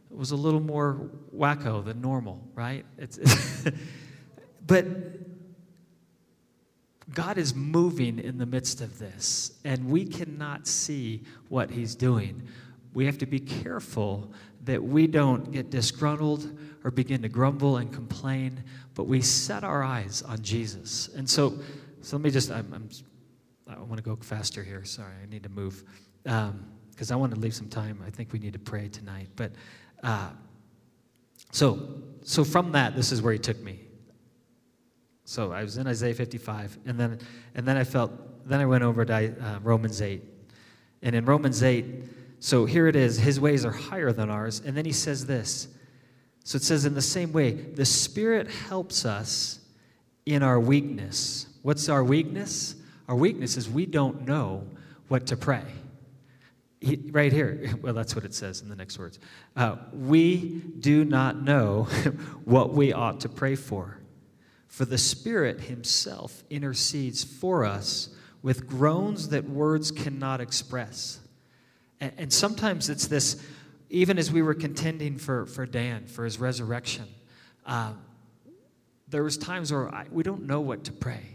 [0.09, 2.85] was a little more wacko than normal, right?
[2.97, 3.67] It's, it's
[4.67, 4.85] but
[7.13, 12.47] God is moving in the midst of this, and we cannot see what He's doing.
[12.93, 14.31] We have to be careful
[14.63, 18.63] that we don't get disgruntled or begin to grumble and complain,
[18.93, 21.09] but we set our eyes on Jesus.
[21.15, 21.59] And so,
[22.01, 22.89] so let me just, I'm, I'm
[23.67, 24.83] i want to go faster here.
[24.85, 25.83] Sorry, I need to move
[26.93, 28.01] because I want to leave some time.
[28.06, 29.27] I think we need to pray tonight.
[29.36, 29.51] But
[30.03, 30.29] uh,
[31.51, 33.79] so, so from that, this is where He took me.
[35.25, 37.19] So I was in Isaiah 55, and then,
[37.56, 38.12] and then I felt,
[38.47, 40.21] then I went over to uh, Romans 8.
[41.01, 41.86] And in Romans 8,
[42.39, 44.62] so here it is, his ways are higher than ours.
[44.65, 45.69] And then he says this.
[46.43, 49.60] So it says, in the same way, the Spirit helps us
[50.25, 51.47] in our weakness.
[51.62, 52.75] What's our weakness?
[53.08, 54.67] Our weakness is we don't know
[55.08, 55.63] what to pray.
[56.84, 59.17] He, right here, well, that's what it says in the next words.
[59.56, 61.84] Uh, we do not know
[62.43, 64.00] what we ought to pray for.
[64.67, 68.10] For the Spirit Himself intercedes for us
[68.41, 71.19] with groans that words cannot express.
[72.02, 73.41] And, and sometimes it's this,
[73.89, 77.06] even as we were contending for, for Dan, for his resurrection,
[77.65, 77.93] uh,
[79.08, 81.33] there was times where I, we don't know what to pray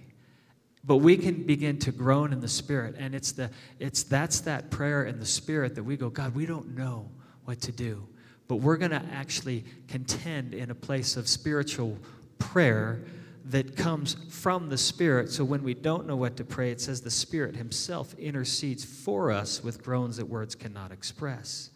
[0.84, 4.70] but we can begin to groan in the spirit and it's the it's that's that
[4.70, 7.08] prayer in the spirit that we go god we don't know
[7.44, 8.06] what to do
[8.48, 11.98] but we're going to actually contend in a place of spiritual
[12.38, 13.04] prayer
[13.44, 15.30] that comes from the Spirit.
[15.30, 19.30] So when we don't know what to pray, it says the Spirit Himself intercedes for
[19.30, 21.70] us with groans that words cannot express.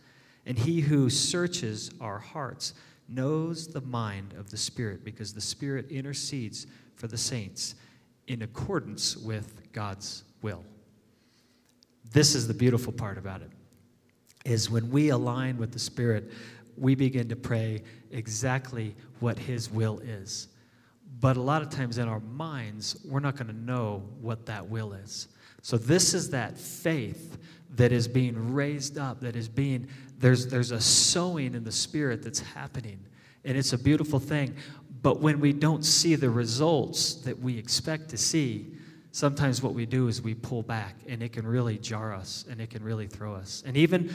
[0.44, 2.74] And He who searches our hearts
[3.08, 7.74] knows the mind of the Spirit because the Spirit intercedes for the saints
[8.32, 10.64] in accordance with God's will.
[12.12, 13.50] This is the beautiful part about it
[14.46, 16.32] is when we align with the Spirit,
[16.78, 20.48] we begin to pray exactly what His will is.
[21.20, 24.66] But a lot of times in our minds, we're not going to know what that
[24.66, 25.28] will is.
[25.60, 27.38] So this is that faith
[27.76, 29.86] that is being raised up, that is being,
[30.18, 32.98] there's, there's a sowing in the spirit that's happening.
[33.44, 34.56] And it's a beautiful thing.
[35.02, 38.72] But when we don't see the results that we expect to see,
[39.10, 42.60] sometimes what we do is we pull back and it can really jar us and
[42.60, 43.64] it can really throw us.
[43.66, 44.10] And even,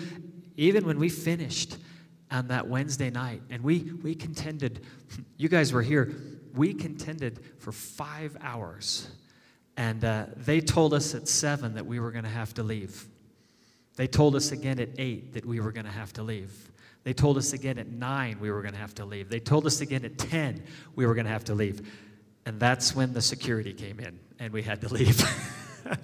[0.56, 1.78] even when we finished
[2.32, 4.86] on that Wednesday night and we, we contended,
[5.38, 6.16] you guys were here,
[6.56, 9.10] we contended for five hours.
[9.76, 13.06] And uh, they told us at seven that we were going to have to leave.
[13.98, 16.72] They told us again at eight that we were going to have to leave.
[17.08, 19.30] They told us again at nine we were going to have to leave.
[19.30, 20.62] They told us again at 10
[20.94, 21.90] we were going to have to leave.
[22.46, 25.24] And that's when the security came in and we had to leave.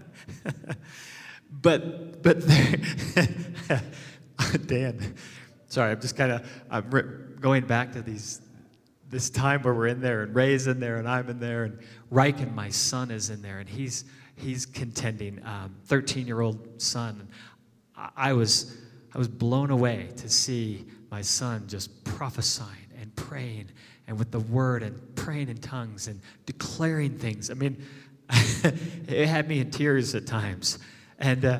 [1.51, 2.47] but, but,
[4.65, 5.15] Dan,
[5.67, 8.39] sorry, I'm just kind of, I'm going back to these
[9.09, 11.79] this time where we're in there and Ray's in there and I'm in there and
[12.13, 14.05] Riken, my son, is in there and he's
[14.37, 15.41] he's contending,
[15.83, 17.27] 13 um, year old son.
[17.93, 18.77] I, I was
[19.13, 23.69] I was blown away to see my son just prophesying and praying
[24.07, 27.49] and with the word and praying in tongues and declaring things.
[27.51, 27.83] I mean,
[28.29, 30.79] it had me in tears at times.
[31.19, 31.59] And uh,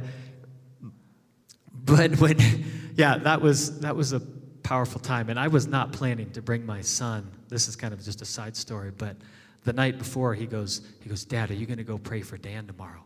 [1.73, 2.37] but when
[2.95, 4.21] yeah, that was that was a
[4.63, 5.29] powerful time.
[5.29, 7.29] And I was not planning to bring my son.
[7.49, 9.17] This is kind of just a side story, but
[9.63, 12.37] the night before, he goes, he goes, Dad, are you going to go pray for
[12.37, 13.03] Dan tomorrow?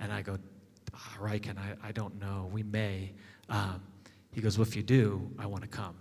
[0.00, 0.38] And I go,
[0.94, 2.50] oh, Riken, I, I don't know.
[2.52, 3.12] We may.
[3.48, 3.82] Um,
[4.32, 5.94] he goes, Well, if you do, I want to come.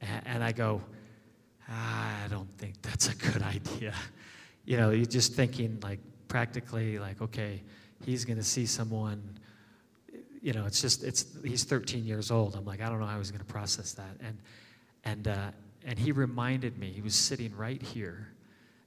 [0.00, 0.80] And, and I go,
[1.68, 3.94] I don't think that's a good idea.
[4.64, 7.62] You know, you're just thinking like practically, like, okay,
[8.04, 9.38] he's going to see someone
[10.40, 12.54] you know, it's just it's he's 13 years old.
[12.54, 14.16] I'm like, I don't know how he's going to process that.
[14.20, 14.38] And
[15.04, 15.50] and uh,
[15.84, 16.90] and he reminded me.
[16.90, 18.28] He was sitting right here.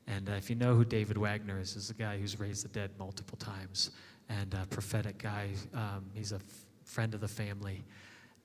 [0.08, 2.70] And uh, if you know who David Wagner is, is a guy who's raised the
[2.70, 3.92] dead multiple times
[4.30, 5.50] and a prophetic guy.
[5.74, 6.40] Um, he's a
[6.92, 7.84] friend of the family.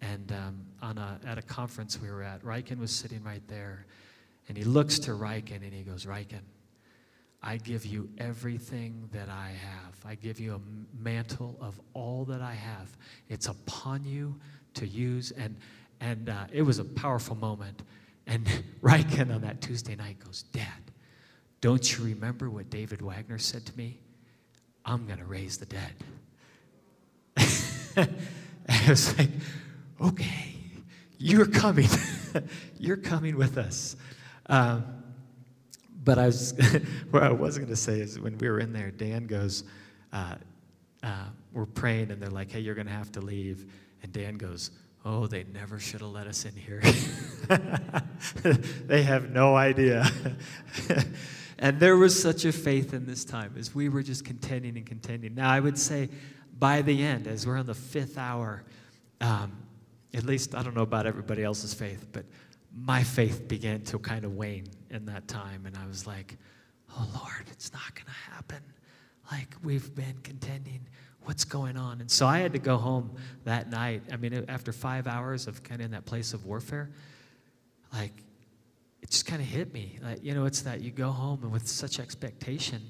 [0.00, 3.86] And um, on a, at a conference we were at, Riken was sitting right there.
[4.48, 6.42] And he looks to Riken and he goes, Riken,
[7.42, 9.94] I give you everything that I have.
[10.04, 10.60] I give you a
[11.02, 12.96] mantle of all that I have.
[13.28, 14.38] It's upon you
[14.74, 15.32] to use.
[15.32, 15.56] And,
[16.00, 17.82] and uh, it was a powerful moment.
[18.26, 18.46] And
[18.80, 20.92] Riken on that Tuesday night goes, Dad,
[21.60, 23.98] don't you remember what David Wagner said to me?
[24.84, 25.94] I'm going to raise the dead.
[28.68, 29.30] I was like,
[30.00, 30.54] okay,
[31.18, 31.88] you're coming.
[32.78, 33.96] you're coming with us.
[34.46, 34.84] Um,
[36.04, 36.54] but I was,
[37.10, 39.64] what I was going to say is when we were in there, Dan goes,
[40.12, 40.36] uh,
[41.02, 43.70] uh, we're praying and they're like, hey, you're going to have to leave.
[44.02, 44.70] And Dan goes,
[45.04, 46.82] oh, they never should have let us in here.
[48.86, 50.10] they have no idea.
[51.58, 54.84] and there was such a faith in this time as we were just contending and
[54.84, 55.34] contending.
[55.34, 56.08] Now, I would say
[56.58, 58.62] by the end, as we're on the fifth hour,
[59.20, 59.52] um,
[60.14, 62.24] at least I don't know about everybody else's faith, but
[62.74, 65.66] my faith began to kind of wane in that time.
[65.66, 66.36] And I was like,
[66.96, 68.62] oh Lord, it's not going to happen.
[69.30, 70.80] Like we've been contending.
[71.24, 72.00] What's going on?
[72.00, 73.10] And so I had to go home
[73.44, 74.02] that night.
[74.12, 76.88] I mean, after five hours of kind of in that place of warfare,
[77.92, 78.12] like
[79.02, 79.98] it just kind of hit me.
[80.02, 82.80] Like, you know, it's that you go home and with such expectation,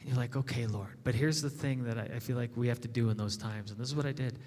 [0.00, 0.98] and you're like, okay, Lord.
[1.04, 3.36] But here's the thing that I, I feel like we have to do in those
[3.36, 3.70] times.
[3.70, 4.38] And this is what I did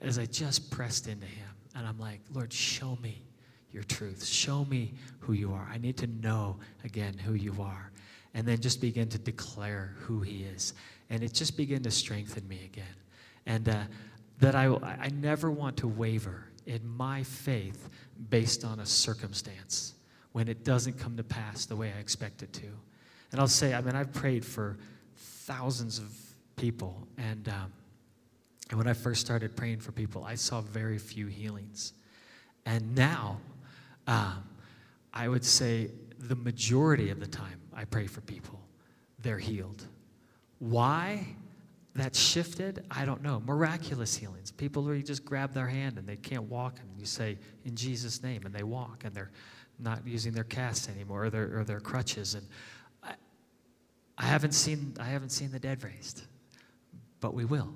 [0.00, 1.48] as I just pressed into Him.
[1.74, 3.22] And I'm like, Lord, show me
[3.70, 4.24] your truth.
[4.24, 5.68] Show me who you are.
[5.72, 7.90] I need to know again who you are
[8.34, 10.74] and then just begin to declare who He is.
[11.10, 12.84] And it just began to strengthen me again.
[13.46, 13.80] And uh,
[14.40, 17.88] that I, I never want to waver in my faith
[18.30, 19.94] based on a circumstance
[20.32, 22.66] when it doesn't come to pass the way I expect it to.
[23.32, 24.78] And I'll say, I mean, I've prayed for
[25.48, 26.12] thousands of
[26.56, 27.72] people, and, um,
[28.68, 31.94] and when I first started praying for people, I saw very few healings.
[32.66, 33.40] And now,
[34.06, 34.44] um,
[35.14, 38.60] I would say the majority of the time, I pray for people,
[39.20, 39.86] they're healed.
[40.58, 41.26] Why
[41.94, 43.40] that shifted, I don't know.
[43.40, 44.50] Miraculous healings.
[44.50, 47.74] People where you just grab their hand and they can't walk, and you say, in
[47.74, 49.30] Jesus' name, and they walk, and they're
[49.78, 52.34] not using their casts anymore or their, or their crutches.
[52.34, 52.46] And
[54.18, 56.22] I, haven't seen, I haven't seen the dead raised,
[57.20, 57.72] but we will.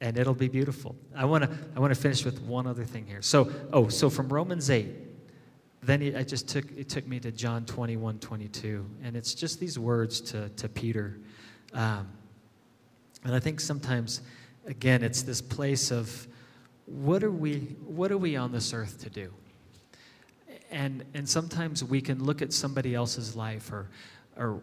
[0.00, 0.94] And it'll be beautiful.
[1.16, 3.22] I want to I wanna finish with one other thing here.
[3.22, 4.86] So, oh, so from Romans 8,
[5.82, 8.86] then it, I just took, it took me to John 21, 22.
[9.02, 11.18] And it's just these words to, to Peter.
[11.72, 12.08] Um,
[13.24, 14.20] and I think sometimes,
[14.66, 16.26] again, it's this place of
[16.86, 19.32] what are we, what are we on this earth to do?
[20.70, 23.88] And, and sometimes we can look at somebody else's life or,
[24.36, 24.60] or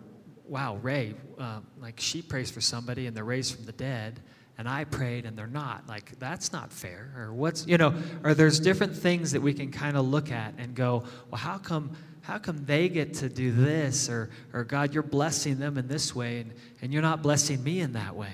[0.52, 4.20] wow, Ray, uh, like she prays for somebody and they're raised from the dead
[4.58, 5.88] and I prayed and they're not.
[5.88, 7.14] Like, that's not fair.
[7.16, 10.54] Or what's, you know, or there's different things that we can kind of look at
[10.58, 14.10] and go, well, how come, how come they get to do this?
[14.10, 17.80] Or, or God, you're blessing them in this way and, and you're not blessing me
[17.80, 18.34] in that way.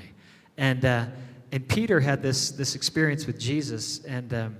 [0.58, 1.06] And, uh,
[1.52, 4.04] and Peter had this, this experience with Jesus.
[4.06, 4.58] And, um,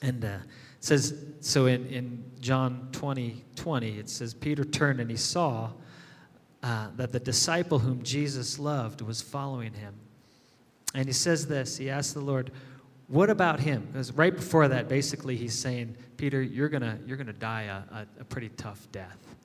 [0.00, 0.38] and uh,
[0.78, 5.72] says, so in, in John 20, 20, it says, Peter turned and he saw
[6.66, 9.94] uh, that the disciple whom Jesus loved was following him.
[10.96, 12.50] And he says this he asks the Lord,
[13.06, 13.86] What about him?
[13.92, 18.06] Because right before that, basically, he's saying, Peter, you're going you're gonna die a, a,
[18.18, 19.36] a, pretty tough death.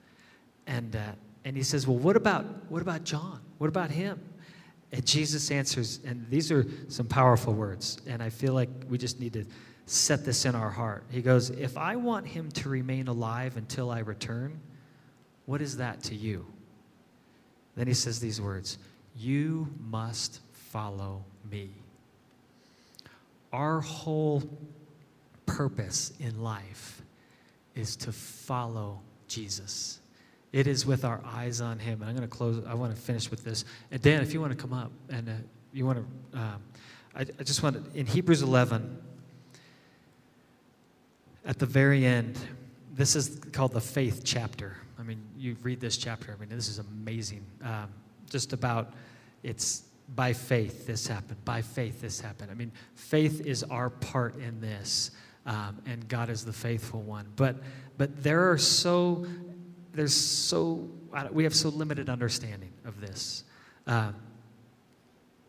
[0.66, 1.12] And, uh,
[1.46, 3.40] and he says, Well, what about, what about John?
[3.60, 4.20] What about him?
[4.92, 9.20] And Jesus answers, and these are some powerful words, and I feel like we just
[9.20, 9.46] need to
[9.86, 11.04] set this in our heart.
[11.12, 14.60] He goes, If I want him to remain alive until I return,
[15.46, 16.48] what is that to you?
[17.76, 18.78] Then he says these words
[19.16, 21.70] You must follow me.
[23.52, 24.44] Our whole
[25.46, 27.02] purpose in life
[27.76, 30.00] is to follow Jesus.
[30.52, 32.02] It is with our eyes on Him.
[32.02, 33.64] And I'm going to close, I want to finish with this.
[33.92, 35.34] And Dan, if you want to come up and uh,
[35.74, 36.62] you want to, um,
[37.16, 39.02] I, I just want to, in Hebrews 11,
[41.46, 42.38] at the very end,
[42.94, 44.78] this is called the faith chapter.
[45.02, 47.44] I mean, you read this chapter, I mean, this is amazing.
[47.64, 47.90] Um,
[48.30, 48.94] just about
[49.42, 49.84] its
[50.16, 51.44] by faith this happened.
[51.44, 52.52] By faith this happened.
[52.52, 55.12] I mean, faith is our part in this,
[55.46, 57.28] um, and God is the faithful one.
[57.36, 57.56] But
[57.98, 59.26] but there are so
[59.94, 60.88] there's so
[61.32, 63.44] we have so limited understanding of this.
[63.88, 64.16] Um,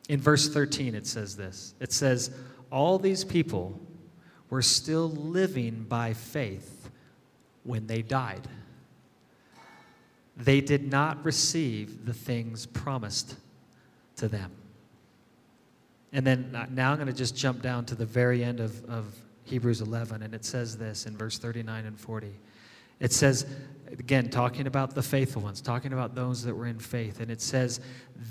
[0.08, 1.74] in verse 13, it says this.
[1.78, 2.30] It says,
[2.70, 3.78] "All these people
[4.48, 6.90] were still living by faith
[7.64, 8.48] when they died."
[10.36, 13.36] They did not receive the things promised
[14.16, 14.50] to them.
[16.12, 18.84] And then uh, now I'm going to just jump down to the very end of,
[18.84, 19.06] of
[19.44, 22.32] Hebrews 11, and it says this in verse 39 and 40.
[23.00, 23.46] It says,
[23.90, 27.40] again, talking about the faithful ones, talking about those that were in faith, and it
[27.40, 27.80] says,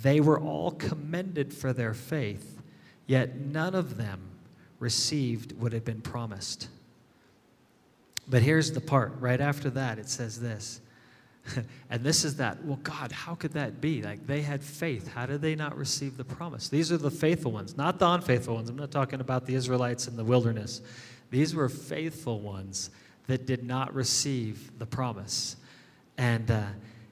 [0.01, 2.61] they were all commended for their faith,
[3.07, 4.21] yet none of them
[4.79, 6.69] received what had been promised.
[8.27, 10.79] But here's the part right after that it says this
[11.89, 12.63] and this is that.
[12.63, 14.01] Well, God, how could that be?
[14.01, 15.07] Like they had faith.
[15.07, 16.69] How did they not receive the promise?
[16.69, 18.69] These are the faithful ones, not the unfaithful ones.
[18.69, 20.81] I'm not talking about the Israelites in the wilderness.
[21.29, 22.89] These were faithful ones
[23.27, 25.55] that did not receive the promise.
[26.17, 26.63] And, uh,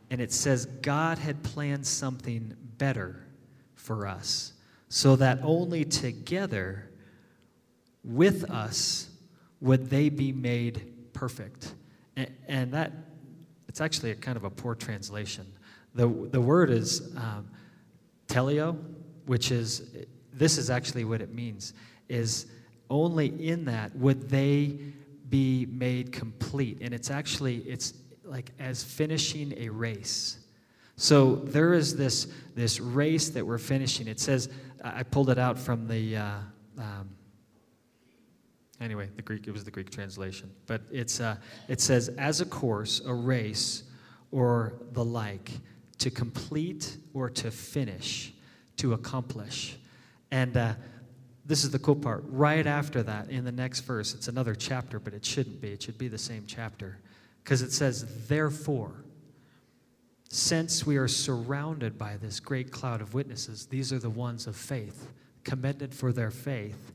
[0.10, 3.26] and it says God had planned something better
[3.76, 4.54] for us
[4.90, 6.90] so that only together
[8.04, 9.10] with us
[9.62, 11.74] would they be made perfect.
[12.16, 12.92] And, and that
[13.80, 15.46] it's actually a kind of a poor translation.
[15.96, 17.48] The, the word is um,
[18.28, 18.78] teleo,
[19.26, 19.96] which is,
[20.34, 21.74] this is actually what it means,
[22.10, 22.48] is
[22.90, 24.78] only in that would they
[25.30, 26.80] be made complete.
[26.82, 27.94] And it's actually, it's
[28.26, 30.40] like as finishing a race.
[30.98, 34.10] So there is this, this race that we're finishing.
[34.10, 34.50] It says,
[34.84, 36.32] I pulled it out from the, uh,
[36.80, 37.10] um,
[38.82, 40.50] Anyway, the Greek, it was the Greek translation.
[40.66, 41.36] But it's, uh,
[41.68, 43.84] it says, as a course, a race,
[44.32, 45.52] or the like,
[45.98, 48.32] to complete or to finish,
[48.78, 49.78] to accomplish.
[50.32, 50.74] And uh,
[51.46, 52.24] this is the cool part.
[52.28, 55.70] Right after that, in the next verse, it's another chapter, but it shouldn't be.
[55.70, 57.00] It should be the same chapter.
[57.44, 59.04] Because it says, therefore,
[60.30, 64.56] since we are surrounded by this great cloud of witnesses, these are the ones of
[64.56, 65.12] faith,
[65.44, 66.94] commended for their faith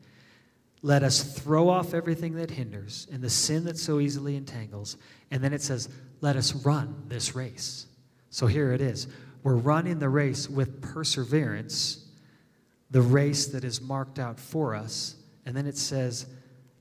[0.85, 4.99] let us throw off everything that hinders and the sin that so easily entangles.
[5.30, 5.89] And then it says,
[6.20, 7.87] let us run this race.
[8.28, 9.09] So here it is.
[9.43, 12.07] We're running the race with perseverance,
[12.91, 15.16] the race that is marked out for us.
[15.47, 16.26] And then it says,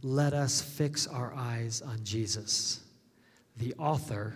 [0.02, 2.82] let us fix our eyes on Jesus,
[3.56, 4.36] the author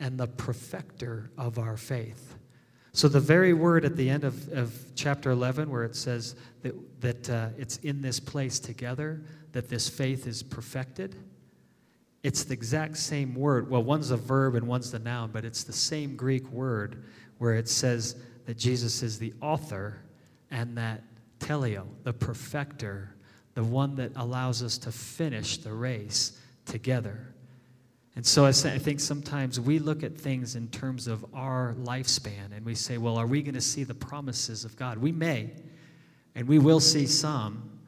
[0.00, 2.34] and the perfecter of our faith.
[2.96, 6.74] So, the very word at the end of, of chapter 11, where it says that,
[7.02, 9.22] that uh, it's in this place together,
[9.52, 11.14] that this faith is perfected,
[12.22, 13.68] it's the exact same word.
[13.68, 17.04] Well, one's a verb and one's the noun, but it's the same Greek word
[17.36, 18.16] where it says
[18.46, 19.98] that Jesus is the author
[20.50, 21.02] and that
[21.38, 23.14] teleo, the perfecter,
[23.52, 27.34] the one that allows us to finish the race together.
[28.16, 32.64] And so I, think sometimes we look at things in terms of our lifespan and
[32.64, 34.96] we say, well, are we going to see the promises of God?
[34.96, 35.50] We may,
[36.34, 37.78] and we will see some,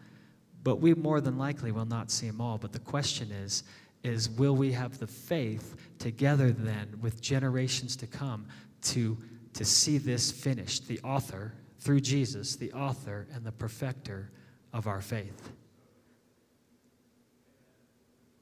[0.63, 2.59] but we more than likely will not see them all.
[2.59, 3.63] But the question is,
[4.05, 8.47] is will we have the faith together then with generations to come
[8.83, 9.17] to,
[9.55, 10.89] to see this finished?
[10.89, 14.31] The author, through Jesus, the author and the perfecter
[14.75, 15.51] of our faith.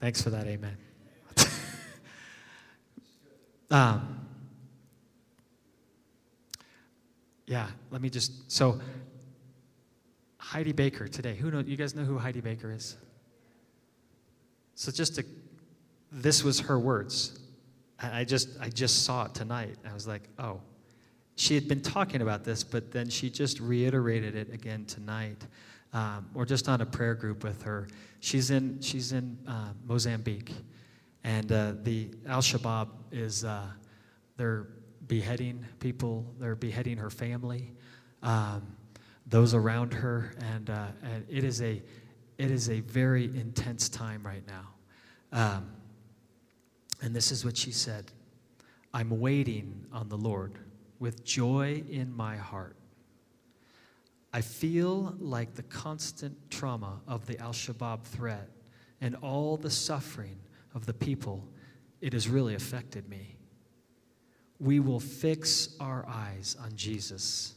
[0.00, 0.76] Thanks for that, amen.
[3.70, 4.26] Um,
[7.46, 8.50] yeah, let me just.
[8.50, 8.80] So,
[10.38, 11.34] Heidi Baker today.
[11.34, 11.60] Who know?
[11.60, 12.96] You guys know who Heidi Baker is?
[14.76, 15.24] So just to,
[16.12, 17.40] this was her words.
[17.98, 19.76] I just I just saw it tonight.
[19.88, 20.60] I was like, oh,
[21.34, 25.46] she had been talking about this, but then she just reiterated it again tonight.
[25.94, 27.88] Um, or just on a prayer group with her.
[28.20, 30.52] She's in she's in uh, Mozambique,
[31.26, 33.66] and uh, the Al Shabaab is, uh,
[34.36, 34.68] they're
[35.08, 37.72] beheading people, they're beheading her family,
[38.22, 38.62] um,
[39.26, 41.82] those around her, and, uh, and, it, is a,
[42.38, 44.68] it is a very intense time right now.
[45.32, 45.72] Um,
[47.02, 48.12] and this is what she said
[48.94, 50.60] I'm waiting on the Lord
[51.00, 52.76] with joy in my heart.
[54.32, 58.48] I feel like the constant trauma of the Al Shabaab threat
[59.00, 60.38] and all the suffering
[60.76, 61.48] of the people,
[62.02, 63.38] it has really affected me.
[64.60, 67.54] We will fix our eyes on Jesus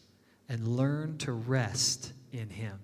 [0.47, 2.80] and learn to rest in Him.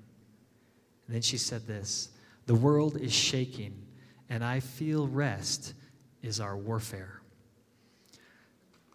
[1.07, 2.09] And then she said this
[2.45, 3.81] The world is shaking,
[4.29, 5.73] and I feel rest
[6.21, 7.21] is our warfare.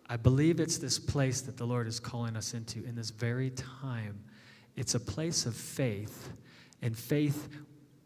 [0.09, 3.51] I believe it's this place that the Lord is calling us into in this very
[3.51, 4.23] time.
[4.77, 6.33] It's a place of faith,
[6.83, 7.49] and faith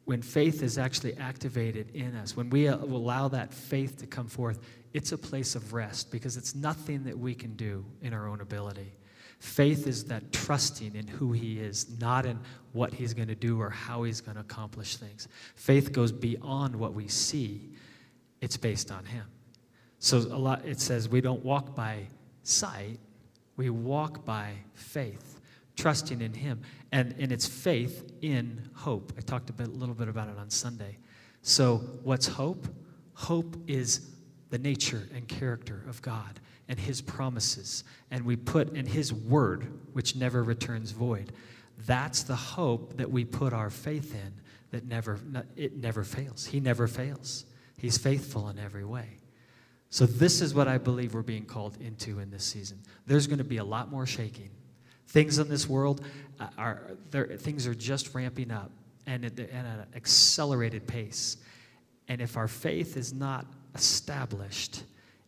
[0.04, 4.26] when faith is actually activated in us, when we uh, allow that faith to come
[4.26, 4.58] forth,
[4.92, 8.40] it's a place of rest because it's nothing that we can do in our own
[8.40, 8.92] ability.
[9.38, 12.38] Faith is that trusting in who He is, not in
[12.72, 15.26] what He's going to do or how He's going to accomplish things.
[15.54, 17.70] Faith goes beyond what we see,
[18.40, 19.24] it's based on Him.
[19.98, 22.06] So a lot, it says we don't walk by
[22.42, 23.00] sight,
[23.56, 25.33] we walk by faith
[25.76, 26.62] trusting in Him.
[26.92, 29.12] And, and it's faith in hope.
[29.16, 30.98] I talked a, bit, a little bit about it on Sunday.
[31.42, 32.66] So, what's hope?
[33.14, 34.10] Hope is
[34.50, 37.84] the nature and character of God and His promises.
[38.10, 41.32] And we put in His word, which never returns void.
[41.86, 44.32] That's the hope that we put our faith in
[44.70, 45.20] that never,
[45.56, 46.46] it never fails.
[46.46, 47.44] He never fails.
[47.76, 49.18] He's faithful in every way.
[49.90, 52.80] So, this is what I believe we're being called into in this season.
[53.06, 54.50] There's going to be a lot more shaking.
[55.08, 56.04] Things in this world
[56.58, 58.70] are, things are just ramping up
[59.06, 61.36] and at an accelerated pace.
[62.08, 64.84] And if our faith is not established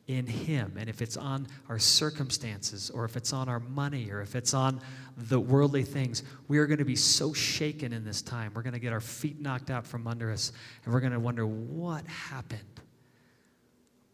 [0.07, 4.21] in Him, and if it's on our circumstances, or if it's on our money, or
[4.21, 4.81] if it's on
[5.17, 8.53] the worldly things, we are going to be so shaken in this time.
[8.55, 10.53] We're going to get our feet knocked out from under us,
[10.85, 12.61] and we're going to wonder what happened.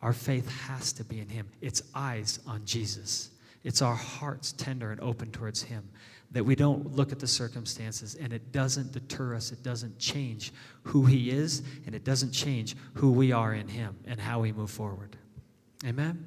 [0.00, 1.46] Our faith has to be in Him.
[1.60, 3.28] It's eyes on Jesus.
[3.64, 5.88] It's our hearts tender and open towards Him.
[6.32, 9.52] That we don't look at the circumstances and it doesn't deter us.
[9.52, 10.52] It doesn't change
[10.82, 14.52] who He is and it doesn't change who we are in Him and how we
[14.52, 15.16] move forward.
[15.86, 16.24] Amen?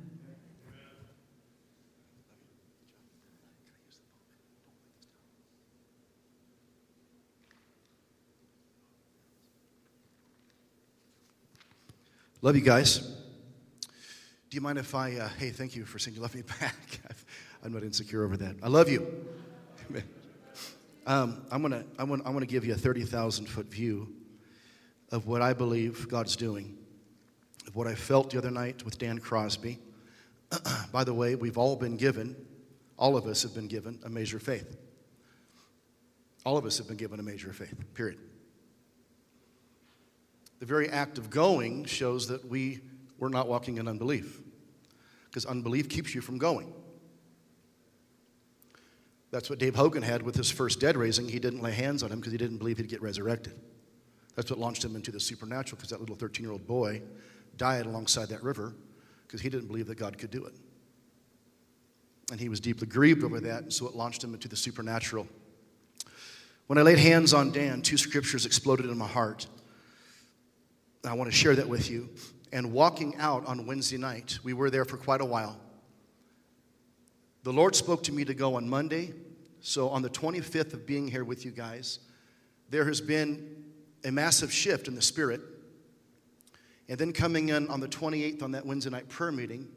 [12.46, 13.00] Love you guys.
[13.00, 16.76] Do you mind if I, uh, hey, thank you for saying you love me back.
[17.66, 18.58] I'm not insecure over that.
[18.62, 19.26] I love you.
[21.08, 24.08] um, I'm going to I'm gonna, I'm gonna give you a 30,000 foot view
[25.12, 26.78] of what I believe God's doing,
[27.66, 29.80] of what I felt the other night with Dan Crosby.
[30.92, 32.36] By the way, we've all been given,
[32.98, 34.78] all of us have been given a measure of faith.
[36.46, 38.20] All of us have been given a measure of faith, period.
[40.60, 42.82] The very act of going shows that we
[43.18, 44.40] were not walking in unbelief
[45.26, 46.72] because unbelief keeps you from going.
[49.36, 51.28] That's what Dave Hogan had with his first dead raising.
[51.28, 53.52] He didn't lay hands on him because he didn't believe he'd get resurrected.
[54.34, 57.02] That's what launched him into the supernatural because that little 13 year old boy
[57.58, 58.74] died alongside that river
[59.28, 60.54] because he didn't believe that God could do it.
[62.32, 65.28] And he was deeply grieved over that, and so it launched him into the supernatural.
[66.68, 69.48] When I laid hands on Dan, two scriptures exploded in my heart.
[71.04, 72.08] I want to share that with you
[72.54, 74.40] and walking out on Wednesday night.
[74.44, 75.60] We were there for quite a while.
[77.44, 79.14] The Lord spoke to me to go on Monday.
[79.66, 82.00] So, on the 25th of being here with you guys,
[82.70, 83.64] there has been
[84.04, 85.42] a massive shift in the spirit.
[86.88, 89.68] And then, coming in on the 28th on that Wednesday night prayer meeting,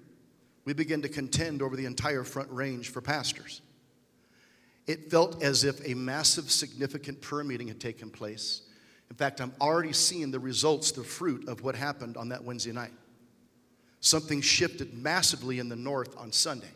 [0.65, 3.63] we began to contend over the entire front range for pastors.
[4.87, 8.63] It felt as if a massive, significant prayer meeting had taken place
[9.11, 12.73] in fact, I'm already seeing the results, the fruit of what happened on that Wednesday
[12.73, 12.93] night.
[14.01, 16.69] Something shifted massively in the north on Sunday.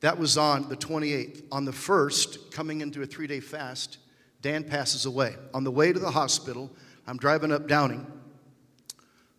[0.00, 1.42] That was on the 28th.
[1.50, 3.98] On the 1st, coming into a three day fast,
[4.42, 5.34] Dan passes away.
[5.52, 6.70] On the way to the hospital,
[7.06, 8.06] I'm driving up Downing.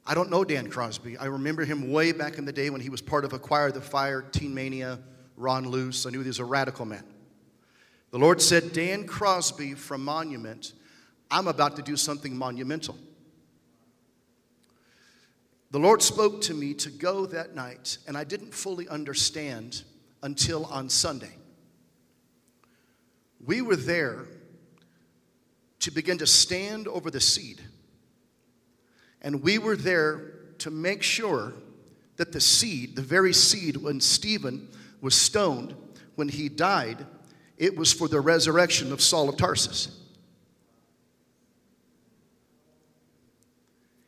[0.05, 1.17] I don't know Dan Crosby.
[1.17, 3.79] I remember him way back in the day when he was part of Acquire the
[3.79, 4.99] Fire, Teen Mania,
[5.37, 6.05] Ron Luce.
[6.05, 7.03] I knew he was a radical man.
[8.11, 10.73] The Lord said, Dan Crosby from Monument,
[11.29, 12.97] I'm about to do something monumental.
[15.69, 19.83] The Lord spoke to me to go that night, and I didn't fully understand
[20.21, 21.35] until on Sunday.
[23.45, 24.25] We were there
[25.79, 27.61] to begin to stand over the seed,
[29.21, 31.53] and we were there to make sure
[32.17, 34.67] that the seed, the very seed when Stephen
[34.99, 35.73] was stoned,
[36.15, 37.05] when he died,
[37.57, 39.95] it was for the resurrection of Saul of Tarsus.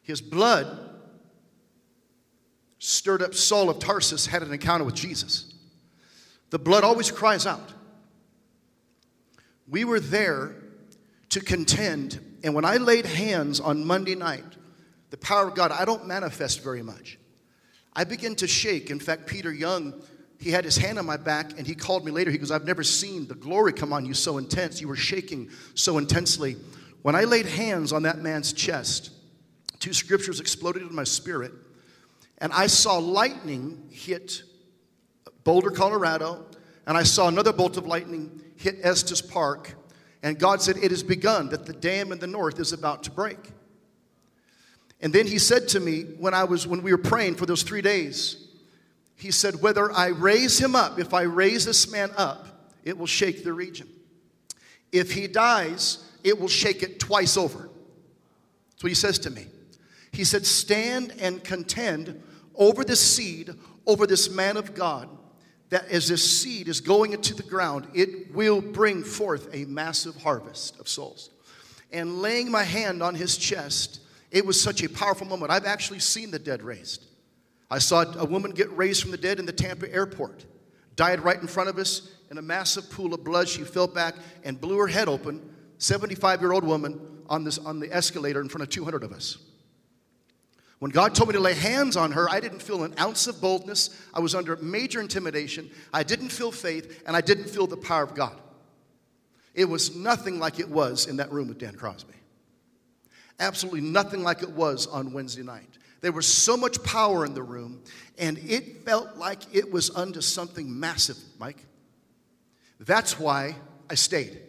[0.02, 0.90] His blood
[2.80, 5.51] stirred up Saul of Tarsus, had an encounter with Jesus.
[6.52, 7.74] The blood always cries out.
[9.68, 10.56] We were there
[11.30, 14.44] to contend, and when I laid hands on Monday night,
[15.10, 17.18] the power of God, I don't manifest very much.
[17.94, 18.90] I begin to shake.
[18.90, 20.02] In fact, Peter Young
[20.42, 22.32] he had his hand on my back and he called me later.
[22.32, 24.82] He goes, I've never seen the glory come on you so intense.
[24.82, 26.58] You were shaking so intensely.
[27.04, 29.12] When I laid hands on that man's chest,
[29.80, 31.52] two scriptures exploded in my spirit,
[32.40, 34.42] and I saw lightning hit
[35.44, 36.46] Boulder, Colorado,
[36.86, 39.76] and I saw another bolt of lightning hit Estes Park.
[40.24, 43.12] And God said, It has begun, that the dam in the north is about to
[43.12, 43.40] break.
[45.02, 47.64] And then he said to me when I was when we were praying for those
[47.64, 48.48] three days,
[49.16, 52.48] he said, Whether I raise him up, if I raise this man up,
[52.84, 53.88] it will shake the region.
[54.92, 57.70] If he dies, it will shake it twice over.
[58.72, 59.48] That's what he says to me.
[60.12, 62.22] He said, Stand and contend
[62.56, 63.54] over this seed,
[63.88, 65.10] over this man of God,
[65.72, 70.16] that as this seed is going into the ground, it will bring forth a massive
[70.22, 71.32] harvest of souls.
[71.92, 74.02] And laying my hand on his chest,
[74.32, 75.52] it was such a powerful moment.
[75.52, 77.06] I've actually seen the dead raised.
[77.70, 80.46] I saw a woman get raised from the dead in the Tampa airport,
[80.98, 83.48] died right in front of us in a massive pool of blood.
[83.48, 85.42] She fell back and blew her head open.
[85.78, 87.00] 75 year old woman
[87.30, 89.38] on, this, on the escalator in front of 200 of us.
[90.82, 93.40] When God told me to lay hands on her, I didn't feel an ounce of
[93.40, 93.92] boldness.
[94.16, 95.70] I was under major intimidation.
[95.94, 98.36] I didn't feel faith, and I didn't feel the power of God.
[99.54, 102.16] It was nothing like it was in that room with Dan Crosby.
[103.40, 105.70] Absolutely nothing like it was on Wednesday night.
[106.02, 107.84] There was so much power in the room,
[108.18, 111.64] and it felt like it was unto something massive, Mike.
[112.80, 113.56] That's why
[113.88, 114.42] I stayed.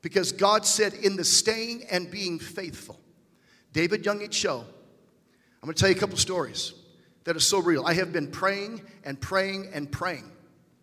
[0.00, 2.98] Because God said, in the staying and being faithful,
[3.74, 4.64] David Yonggi Cho,
[5.62, 6.74] I'm going to tell you a couple stories
[7.24, 7.84] that are so real.
[7.84, 10.30] I have been praying and praying and praying.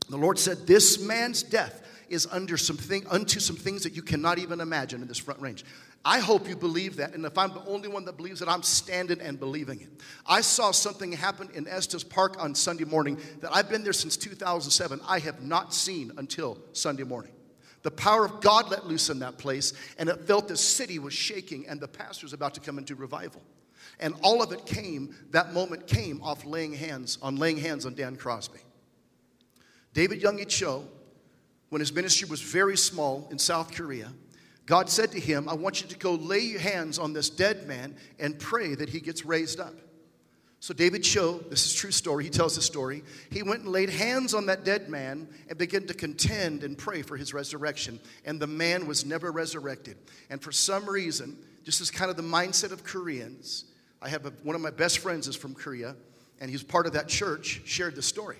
[0.10, 4.02] The Lord said, This man's death is under some thing, unto some things that you
[4.02, 5.66] cannot even imagine in this front range.
[6.04, 7.16] I hope you believe that.
[7.16, 9.90] And if I'm the only one that believes it, I'm standing and believing it.
[10.28, 14.16] I saw something happen in Estes Park on Sunday morning that I've been there since
[14.16, 15.00] 2007.
[15.08, 17.32] I have not seen until Sunday morning.
[17.82, 21.14] The power of God let loose in that place, and it felt the city was
[21.14, 23.42] shaking, and the pastor was about to come into revival.
[24.00, 27.96] And all of it came, that moment came off laying hands, on laying hands on
[27.96, 28.60] Dan Crosby.
[29.94, 30.86] David Yonggi Cho,
[31.70, 34.12] when his ministry was very small in South Korea,
[34.66, 37.68] God said to him, I want you to go lay your hands on this dead
[37.68, 39.74] man and pray that he gets raised up.
[40.60, 43.04] So David Cho, this is true story, he tells the story.
[43.30, 47.04] He went and laid hands on that dead man and began to contend and pray
[47.04, 48.00] for his resurrection.
[48.26, 49.98] And the man was never resurrected.
[50.32, 53.66] And for some reason, just as kind of the mindset of Koreans,
[54.06, 55.96] I have a, one of my best friends is from Korea,
[56.40, 58.38] and he's part of that church, shared the story.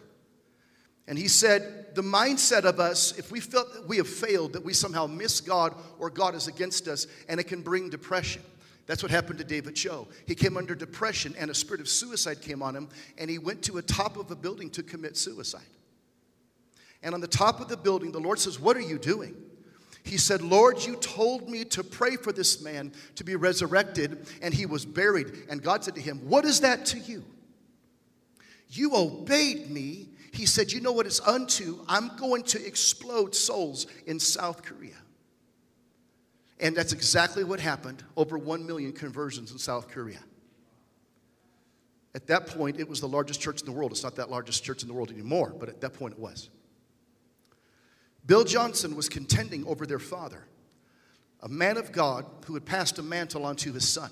[1.08, 4.64] And he said, the mindset of us, if we felt that we have failed, that
[4.64, 8.44] we somehow miss God or God is against us, and it can bring depression.
[8.86, 10.08] That's what happened to David Cho.
[10.28, 12.88] He came under depression, and a spirit of suicide came on him,
[13.18, 15.62] and he went to a top of a building to commit suicide.
[17.02, 19.36] And on the top of the building, the Lord says, What are you doing?
[20.06, 24.54] He said, Lord, you told me to pray for this man to be resurrected, and
[24.54, 25.34] he was buried.
[25.50, 27.26] And God said to him, What is that to you?
[28.70, 30.10] You obeyed me.
[30.32, 31.80] He said, You know what it's unto?
[31.88, 34.96] I'm going to explode souls in South Korea.
[36.60, 38.04] And that's exactly what happened.
[38.16, 40.20] Over 1 million conversions in South Korea.
[42.14, 43.92] At that point, it was the largest church in the world.
[43.92, 46.50] It's not that largest church in the world anymore, but at that point it was.
[48.26, 50.48] Bill Johnson was contending over their father,
[51.42, 54.10] a man of God who had passed a mantle onto his son.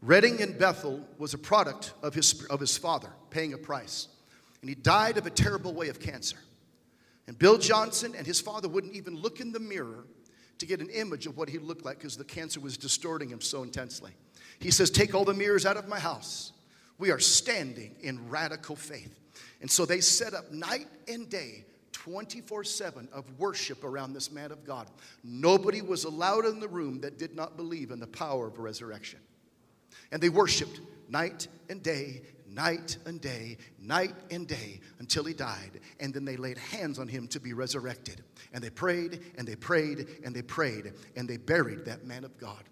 [0.00, 4.08] Redding in Bethel was a product of his, of his father paying a price.
[4.60, 6.36] And he died of a terrible way of cancer.
[7.26, 10.04] And Bill Johnson and his father wouldn't even look in the mirror
[10.58, 13.40] to get an image of what he looked like because the cancer was distorting him
[13.40, 14.12] so intensely.
[14.60, 16.52] He says, Take all the mirrors out of my house.
[16.98, 19.18] We are standing in radical faith.
[19.60, 21.64] And so they set up night and day
[22.04, 24.88] 24 7 of worship around this man of God.
[25.24, 29.18] Nobody was allowed in the room that did not believe in the power of resurrection.
[30.12, 35.80] And they worshiped night and day, night and day, night and day until he died.
[35.98, 38.22] And then they laid hands on him to be resurrected.
[38.52, 42.38] And they prayed and they prayed and they prayed and they buried that man of
[42.38, 42.62] God.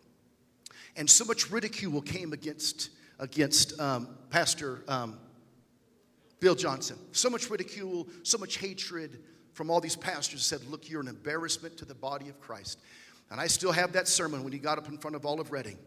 [0.94, 5.18] And so much ridicule came against, against um, Pastor um,
[6.40, 6.98] Bill Johnson.
[7.12, 9.22] So much ridicule, so much hatred
[9.52, 12.78] from all these pastors said, Look, you're an embarrassment to the body of Christ.
[13.30, 15.78] And I still have that sermon when he got up in front of Olive Redding.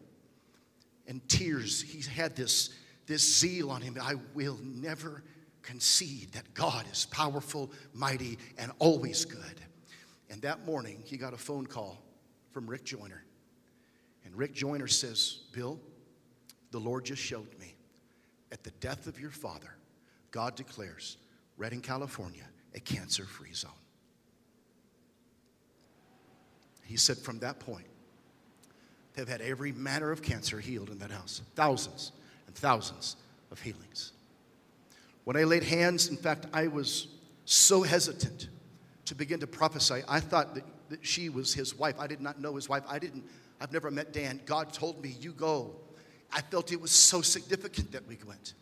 [1.08, 2.72] And tears, he had this,
[3.06, 3.98] this zeal on him.
[4.02, 5.24] I will never
[5.62, 9.62] concede that God is powerful, mighty, and always good.
[10.30, 12.04] And that morning, he got a phone call
[12.52, 13.24] from Rick Joyner.
[14.26, 15.80] And Rick Joyner says, Bill,
[16.72, 17.76] the Lord just showed me
[18.52, 19.76] at the death of your father,
[20.32, 21.18] God declares
[21.58, 23.72] Redding, California, a cancer free zone.
[26.86, 27.86] He said from that point,
[29.14, 31.42] they've had every manner of cancer healed in that house.
[31.56, 32.12] Thousands
[32.48, 33.16] and thousands
[33.52, 34.14] of healings.
[35.24, 37.08] When I laid hands, in fact, I was
[37.46, 38.50] so hesitant
[39.06, 40.02] to begin to prophesy.
[40.08, 42.00] I thought that, that she was his wife.
[42.00, 42.84] I did not know his wife.
[42.88, 43.24] I didn't,
[43.60, 44.40] I've never met Dan.
[44.46, 45.76] God told me, You go.
[46.32, 48.54] I felt it was so significant that we went.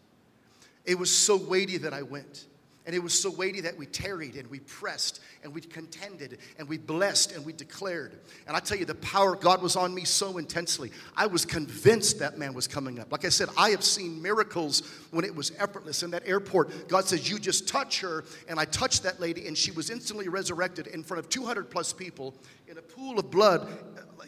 [0.88, 2.48] It was so weighty that I went.
[2.88, 6.70] And it was so weighty that we tarried and we pressed and we contended and
[6.70, 8.18] we blessed and we declared.
[8.48, 10.92] And I tell you, the power of God was on me so intensely.
[11.14, 13.12] I was convinced that man was coming up.
[13.12, 16.02] Like I said, I have seen miracles when it was effortless.
[16.02, 18.24] In that airport, God says, You just touch her.
[18.48, 21.92] And I touched that lady, and she was instantly resurrected in front of 200 plus
[21.92, 22.34] people
[22.70, 23.68] in a pool of blood.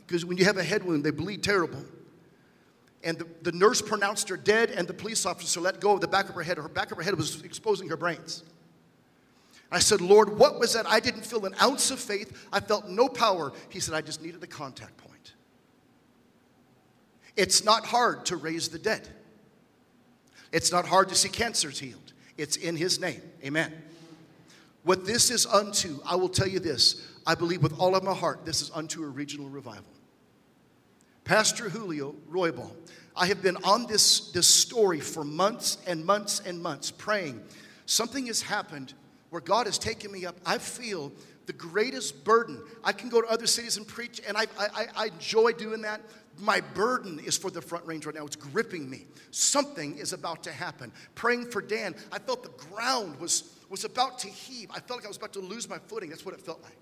[0.05, 1.79] Because when you have a head wound, they bleed terrible.
[3.03, 6.07] And the, the nurse pronounced her dead, and the police officer let go of the
[6.07, 6.57] back of her head.
[6.57, 8.43] Her back of her head was exposing her brains.
[9.71, 10.85] I said, Lord, what was that?
[10.87, 12.47] I didn't feel an ounce of faith.
[12.51, 13.53] I felt no power.
[13.69, 15.33] He said, I just needed a contact point.
[17.37, 19.07] It's not hard to raise the dead.
[20.51, 22.13] It's not hard to see cancers healed.
[22.37, 23.21] It's in His name.
[23.45, 23.71] Amen.
[24.83, 27.05] What this is unto, I will tell you this.
[27.27, 29.85] I believe with all of my heart, this is unto a regional revival.
[31.29, 32.71] Pastor Julio Ruibal,
[33.15, 37.39] I have been on this, this story for months and months and months praying.
[37.85, 38.95] Something has happened
[39.29, 40.35] where God has taken me up.
[40.43, 41.11] I feel
[41.45, 42.59] the greatest burden.
[42.83, 46.01] I can go to other cities and preach, and I, I, I enjoy doing that.
[46.39, 48.25] My burden is for the front range right now.
[48.25, 49.05] It's gripping me.
[49.29, 50.91] Something is about to happen.
[51.13, 54.71] Praying for Dan, I felt the ground was, was about to heave.
[54.71, 56.09] I felt like I was about to lose my footing.
[56.09, 56.77] That's what it felt like.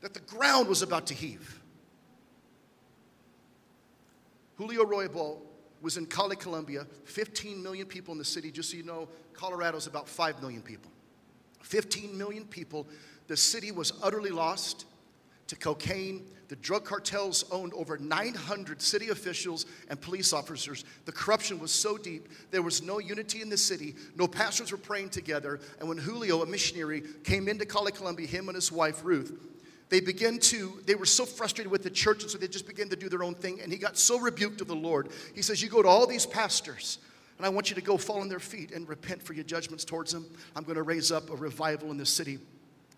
[0.00, 1.60] That the ground was about to heave.
[4.56, 5.40] Julio Ruibal
[5.80, 6.86] was in Cali, Colombia.
[7.04, 8.50] 15 million people in the city.
[8.50, 10.90] Just so you know, Colorado's about 5 million people.
[11.62, 12.86] 15 million people.
[13.26, 14.86] The city was utterly lost
[15.48, 16.26] to cocaine.
[16.48, 20.84] The drug cartels owned over 900 city officials and police officers.
[21.04, 23.94] The corruption was so deep, there was no unity in the city.
[24.16, 25.60] No pastors were praying together.
[25.80, 29.38] And when Julio, a missionary, came into Cali, Colombia, him and his wife, Ruth,
[29.88, 32.88] they began to, they were so frustrated with the church, and so they just began
[32.88, 33.60] to do their own thing.
[33.60, 35.10] And he got so rebuked of the Lord.
[35.34, 36.98] He says, You go to all these pastors,
[37.36, 39.84] and I want you to go fall on their feet and repent for your judgments
[39.84, 40.26] towards them.
[40.56, 42.38] I'm going to raise up a revival in this city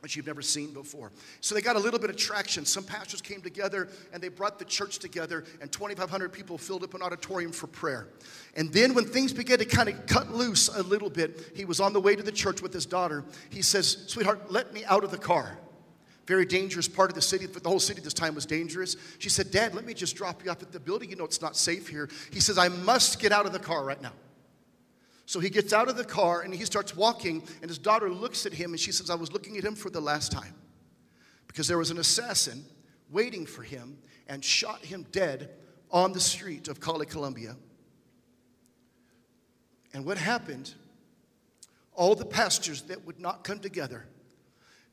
[0.00, 1.10] which you've never seen before.
[1.40, 2.64] So they got a little bit of traction.
[2.64, 6.94] Some pastors came together and they brought the church together, and 2,500 people filled up
[6.94, 8.06] an auditorium for prayer.
[8.54, 11.80] And then when things began to kind of cut loose a little bit, he was
[11.80, 13.24] on the way to the church with his daughter.
[13.50, 15.58] He says, Sweetheart, let me out of the car.
[16.26, 17.46] Very dangerous part of the city.
[17.46, 18.96] The whole city this time was dangerous.
[19.18, 21.10] She said, Dad, let me just drop you off at the building.
[21.10, 22.08] You know it's not safe here.
[22.32, 24.12] He says, I must get out of the car right now.
[25.24, 28.46] So he gets out of the car and he starts walking, and his daughter looks
[28.46, 30.54] at him and she says, I was looking at him for the last time
[31.46, 32.64] because there was an assassin
[33.10, 33.98] waiting for him
[34.28, 35.50] and shot him dead
[35.90, 37.56] on the street of Cali, Colombia.
[39.94, 40.74] And what happened?
[41.94, 44.06] All the pastors that would not come together,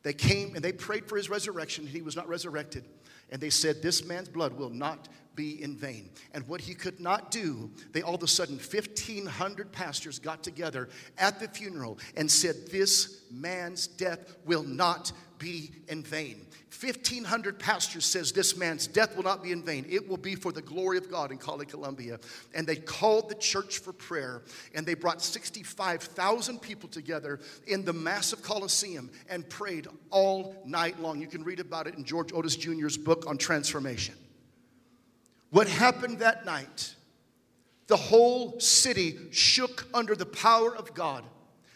[0.03, 2.83] they came and they prayed for his resurrection, he was not resurrected.
[3.29, 6.09] And they said, This man's blood will not be in vain.
[6.33, 10.89] And what he could not do, they all of a sudden, 1,500 pastors got together
[11.17, 15.11] at the funeral and said, This man's death will not
[15.43, 16.45] be in vain.
[16.79, 19.85] 1,500 pastors says this man's death will not be in vain.
[19.89, 22.19] It will be for the glory of God in Cali, Colombia.
[22.55, 24.41] And they called the church for prayer,
[24.73, 31.19] and they brought 65,000 people together in the massive Coliseum and prayed all night long.
[31.19, 34.15] You can read about it in George Otis Jr.'s book on transformation.
[35.53, 36.95] What happened that night?
[37.85, 41.23] The whole city shook under the power of God.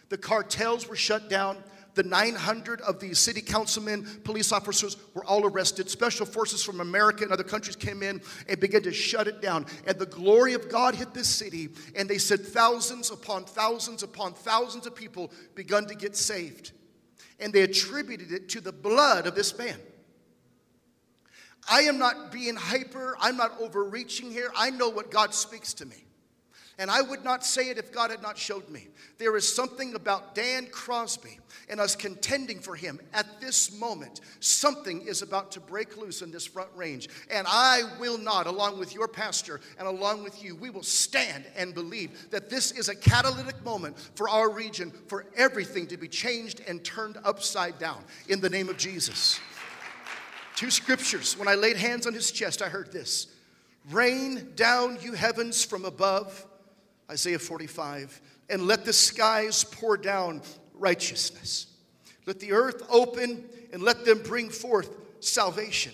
[0.09, 1.63] The cartels were shut down.
[1.93, 5.91] The 900 of the city councilmen, police officers were all arrested.
[5.91, 8.19] Special forces from America and other countries came in
[8.49, 9.67] and began to shut it down.
[9.85, 14.33] And the glory of God hit this city, and they said thousands upon thousands upon
[14.33, 16.71] thousands of people begun to get saved.
[17.39, 19.77] And they attributed it to the blood of this man.
[21.69, 24.51] I am not being hyper, I'm not overreaching here.
[24.55, 26.07] I know what God speaks to me.
[26.79, 28.87] And I would not say it if God had not showed me.
[29.17, 31.39] There is something about Dan Crosby
[31.69, 34.21] and us contending for him at this moment.
[34.41, 37.09] Something is about to break loose in this front range.
[37.31, 41.45] And I will not, along with your pastor and along with you, we will stand
[41.55, 46.07] and believe that this is a catalytic moment for our region, for everything to be
[46.07, 49.39] changed and turned upside down in the name of Jesus.
[50.57, 51.37] Two scriptures.
[51.37, 53.27] When I laid hands on his chest, I heard this
[53.91, 56.45] Rain down, you heavens from above,
[57.11, 60.41] Isaiah 45, and let the skies pour down
[60.73, 61.67] righteousness.
[62.25, 64.89] Let the earth open and let them bring forth
[65.19, 65.93] salvation,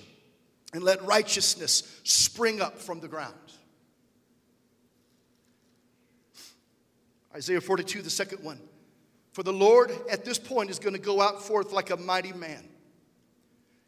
[0.74, 3.36] and let righteousness spring up from the ground.
[7.36, 8.61] Isaiah 42, the second one.
[9.34, 12.32] For the Lord at this point is going to go out forth like a mighty
[12.32, 12.64] man.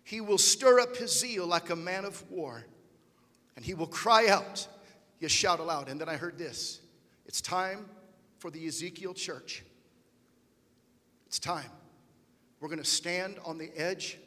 [0.05, 2.63] He will stir up his zeal like a man of war,
[3.55, 4.67] and he will cry out,
[5.19, 5.89] you shout aloud.
[5.89, 6.79] And then I heard this
[7.25, 7.89] it's time
[8.37, 9.63] for the Ezekiel church.
[11.25, 11.71] It's time.
[12.59, 14.19] We're going to stand on the edge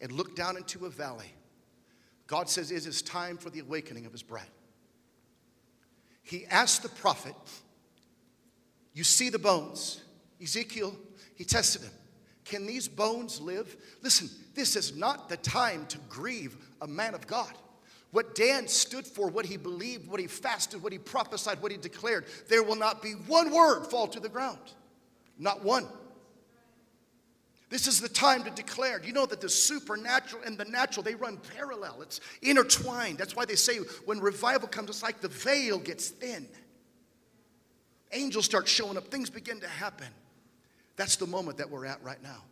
[0.00, 1.32] and look down into a valley.
[2.26, 4.50] God says it is time for the awakening of his bride.
[6.24, 7.34] He asked the prophet,
[8.92, 10.02] You see the bones.
[10.42, 10.96] Ezekiel,
[11.36, 11.92] he tested him.
[12.50, 13.76] Can these bones live?
[14.02, 17.52] Listen, this is not the time to grieve a man of God.
[18.10, 21.78] What Dan stood for, what he believed, what he fasted, what he prophesied, what he
[21.78, 24.58] declared, there will not be one word fall to the ground.
[25.38, 25.86] Not one.
[27.68, 29.00] This is the time to declare.
[29.00, 32.02] You know that the supernatural and the natural, they run parallel.
[32.02, 33.16] It's intertwined.
[33.16, 33.76] That's why they say
[34.06, 36.48] when revival comes, it's like the veil gets thin.
[38.10, 40.08] Angels start showing up, things begin to happen.
[41.00, 42.42] That's the moment that we're at right now.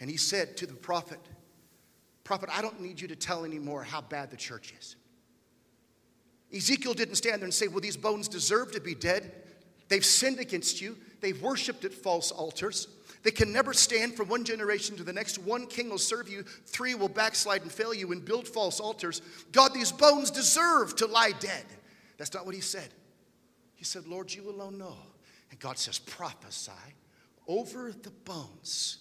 [0.00, 1.18] And he said to the prophet,
[2.24, 4.96] Prophet, I don't need you to tell anymore how bad the church is.
[6.50, 9.30] Ezekiel didn't stand there and say, Well, these bones deserve to be dead.
[9.88, 12.88] They've sinned against you, they've worshiped at false altars.
[13.22, 15.36] They can never stand from one generation to the next.
[15.36, 19.20] One king will serve you, three will backslide and fail you and build false altars.
[19.52, 21.66] God, these bones deserve to lie dead.
[22.16, 22.88] That's not what he said.
[23.74, 24.96] He said, Lord, you alone know.
[25.50, 26.72] And God says, prophesy
[27.46, 28.98] over the bones.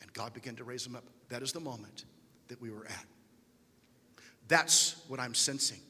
[0.00, 1.04] And God began to raise them up.
[1.28, 2.04] That is the moment
[2.48, 3.04] that we were at.
[4.48, 5.80] That's what I'm sensing.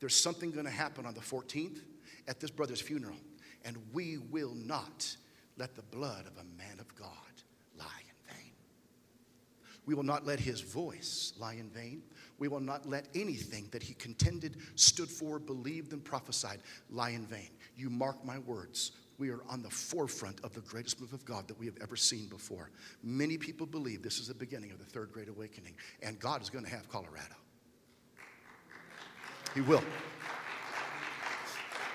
[0.00, 1.78] There's something going to happen on the 14th
[2.26, 3.16] at this brother's funeral,
[3.64, 5.16] and we will not
[5.56, 7.08] let the blood of a man of God
[7.78, 8.52] lie in vain.
[9.86, 12.02] We will not let his voice lie in vain.
[12.38, 16.60] We will not let anything that he contended, stood for, believed, and prophesied
[16.90, 17.50] lie in vain.
[17.76, 18.92] You mark my words.
[19.22, 21.94] We are on the forefront of the greatest move of God that we have ever
[21.94, 22.70] seen before.
[23.04, 26.50] Many people believe this is the beginning of the third great awakening, and God is
[26.50, 27.36] going to have Colorado.
[29.54, 29.84] He will.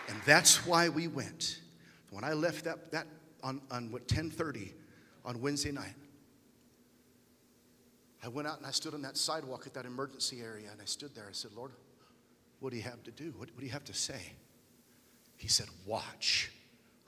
[0.07, 1.59] And that's why we went.
[2.11, 3.07] When I left that, that
[3.43, 4.73] on, on what 1030
[5.25, 5.95] on Wednesday night,
[8.23, 10.85] I went out and I stood on that sidewalk at that emergency area and I
[10.85, 11.25] stood there.
[11.27, 11.71] I said, Lord,
[12.61, 13.33] what do you have to do?
[13.35, 14.31] What, what do you have to say?
[15.35, 16.51] He said, Watch.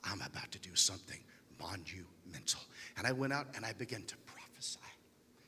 [0.04, 1.18] I'm about to do something
[1.60, 2.60] monumental.
[2.96, 4.78] And I went out and I began to prophesy.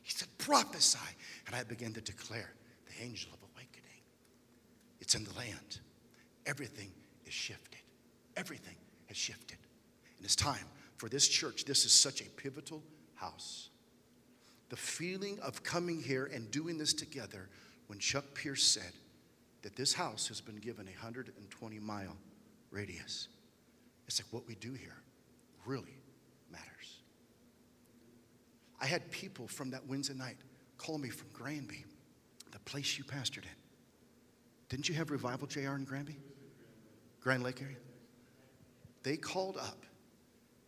[0.03, 0.99] He said, Prophesy.
[1.47, 2.53] And I began to declare
[2.87, 4.03] the angel of awakening.
[5.01, 5.81] It's in the land.
[6.47, 6.91] Everything
[7.27, 7.81] is shifted.
[8.37, 8.77] Everything
[9.07, 9.59] has shifted.
[10.17, 11.65] And it's time for this church.
[11.65, 12.83] This is such a pivotal
[13.15, 13.71] house.
[14.69, 17.49] The feeling of coming here and doing this together
[17.89, 18.93] when Chuck Pierce said
[19.63, 22.17] that this house has been given a 120 mile
[22.71, 23.29] radius.
[24.13, 24.99] It's like what we do here
[25.65, 25.97] really
[26.51, 27.01] matters.
[28.79, 30.37] I had people from that Wednesday night
[30.77, 31.87] call me from Granby,
[32.51, 33.57] the place you pastored in.
[34.69, 36.19] Didn't you have revival, JR, in Granby?
[37.23, 37.79] Grand Lake area?
[39.03, 39.83] They called up.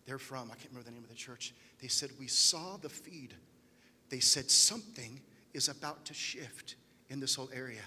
[0.07, 1.53] They're from, I can't remember the name of the church.
[1.83, 3.35] They said, We saw the feed.
[4.09, 5.21] They said, Something
[5.53, 6.77] is about to shift
[7.11, 7.83] in this whole area.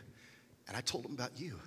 [0.68, 1.58] And I told them about you.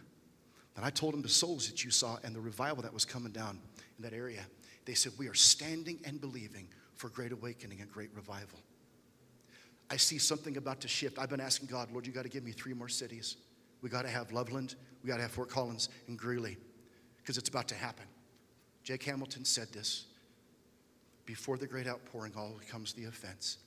[0.77, 3.33] And I told them the souls that you saw and the revival that was coming
[3.33, 3.59] down
[4.03, 4.43] in that area.
[4.87, 8.59] They said, We are standing and believing for great awakening and great revival.
[9.91, 11.19] I see something about to shift.
[11.19, 13.37] I've been asking God, Lord, you got to give me three more cities.
[13.83, 16.57] We got to have Loveland, we got to have Fort Collins and Greeley
[17.19, 18.05] because it's about to happen.
[18.85, 20.07] Jake Hamilton said this
[21.27, 23.59] before the great outpouring, all comes the offense.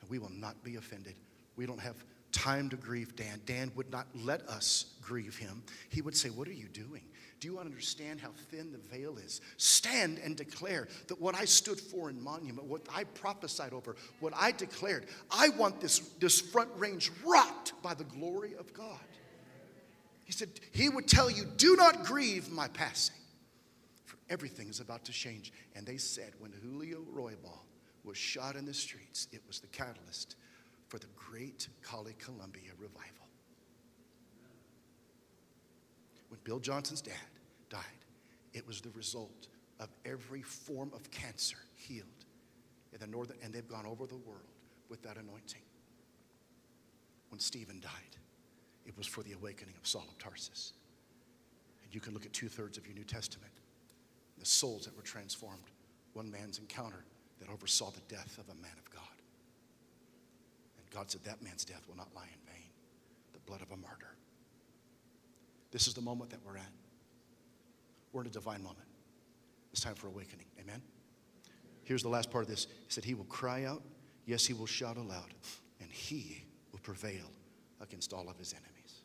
[0.00, 1.14] And we will not be offended.
[1.56, 1.96] We don't have
[2.32, 3.40] time to grieve Dan.
[3.46, 5.62] Dan would not let us grieve him.
[5.88, 7.02] He would say, What are you doing?
[7.40, 9.40] Do you understand how thin the veil is?
[9.56, 14.32] Stand and declare that what I stood for in Monument, what I prophesied over, what
[14.36, 19.00] I declared, I want this, this front range rocked by the glory of God.
[20.24, 23.16] He said, He would tell you, Do not grieve my passing,
[24.04, 25.52] for everything is about to change.
[25.74, 27.58] And they said, when Julio Ruibal
[28.04, 30.36] was shot in the streets, it was the catalyst
[30.88, 33.23] for the great Cali Colombia revival.
[36.34, 37.14] When Bill Johnson's dad
[37.70, 37.80] died,
[38.54, 39.46] it was the result
[39.78, 42.08] of every form of cancer healed
[42.92, 44.50] in the northern, and they've gone over the world
[44.88, 45.60] with that anointing.
[47.28, 48.16] When Stephen died,
[48.84, 50.72] it was for the awakening of Saul of Tarsus.
[51.84, 53.52] And you can look at two thirds of your New Testament,
[54.36, 55.70] the souls that were transformed,
[56.14, 57.04] one man's encounter
[57.38, 59.22] that oversaw the death of a man of God.
[60.78, 62.70] And God said, That man's death will not lie in vain,
[63.32, 64.16] the blood of a martyr.
[65.74, 66.70] This is the moment that we're at.
[68.12, 68.86] We're in a divine moment.
[69.72, 70.46] It's time for awakening.
[70.60, 70.80] Amen?
[71.82, 72.68] Here's the last part of this.
[72.86, 73.82] He said, He will cry out,
[74.24, 75.34] yes, he will shout aloud,
[75.80, 77.28] and he will prevail
[77.80, 79.00] against all of his enemies.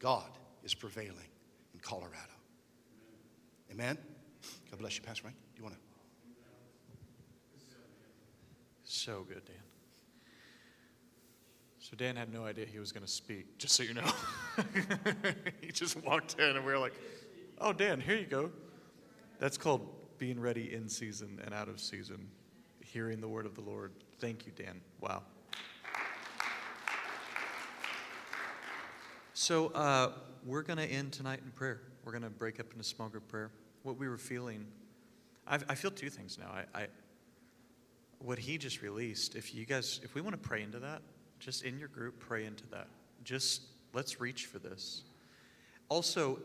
[0.00, 0.28] God
[0.64, 1.30] is prevailing
[1.72, 2.16] in Colorado.
[3.70, 3.96] Amen?
[4.72, 5.36] God bless you, Pastor Mike.
[5.54, 5.80] Do you want to?
[8.82, 9.71] So good, Dan.
[11.92, 14.10] So Dan had no idea he was going to speak, just so you know.
[15.60, 16.94] he just walked in and we were like,
[17.60, 18.50] oh, Dan, here you go.
[19.38, 19.86] That's called
[20.16, 22.30] being ready in season and out of season,
[22.80, 23.92] hearing the word of the Lord.
[24.20, 24.80] Thank you, Dan.
[25.02, 25.22] Wow.
[29.34, 30.12] So uh,
[30.46, 31.82] we're going to end tonight in prayer.
[32.06, 33.50] We're going to break up into small group prayer.
[33.82, 34.66] What we were feeling,
[35.46, 36.54] I, I feel two things now.
[36.54, 36.86] I, I,
[38.18, 41.02] what he just released, if you guys, if we want to pray into that,
[41.42, 42.86] just in your group, pray into that.
[43.24, 43.62] Just
[43.92, 45.02] let's reach for this.
[45.88, 46.38] Also,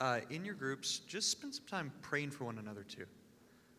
[0.00, 3.06] uh, in your groups, just spend some time praying for one another too.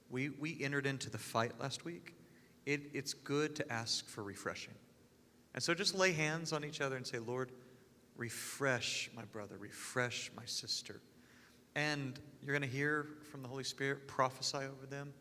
[0.10, 2.16] We, we entered into the fight last week.
[2.66, 4.74] It, it's good to ask for refreshing.
[5.54, 7.52] And so just lay hands on each other and say, Lord,
[8.18, 11.02] refresh my brother, refresh my sister.
[11.76, 15.14] And you're going to hear from the Holy Spirit, prophesy over them.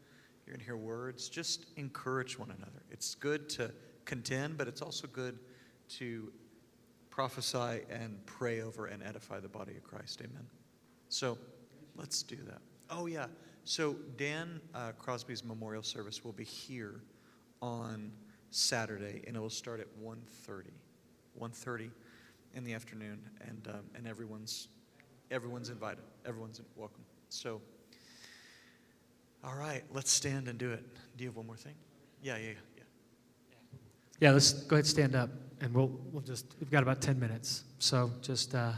[0.45, 1.29] You're going to hear words.
[1.29, 2.83] Just encourage one another.
[2.91, 3.71] It's good to
[4.07, 5.39] contend, but it's also good
[5.89, 6.33] to
[7.11, 10.21] prophesy and pray over and edify the body of Christ.
[10.23, 10.47] Amen.
[11.09, 11.37] So
[11.97, 12.61] let's do that.
[12.91, 13.27] Oh, yeah.
[13.65, 17.01] So Dan uh, Crosby's memorial service will be here
[17.61, 18.13] on
[18.51, 20.65] Saturday, and it will start at 1.30.
[21.41, 21.91] 1.30
[22.55, 24.69] in the afternoon, and, um, and everyone's,
[25.31, 26.05] everyone's invited.
[26.25, 27.05] Everyone's welcome.
[27.29, 27.61] So,
[29.45, 30.85] all right, let's stand and do it.
[31.17, 31.75] Do you have one more thing?
[32.23, 32.76] Yeah, yeah, yeah.
[34.19, 35.29] Yeah, let's go ahead and stand up,
[35.61, 37.65] and we'll, we'll just, we've got about 10 minutes.
[37.79, 38.73] So just, uh,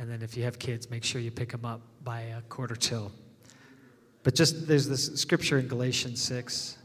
[0.00, 2.74] and then if you have kids, make sure you pick them up by a quarter
[2.74, 3.12] till.
[4.24, 6.76] But just, there's this scripture in Galatians 6,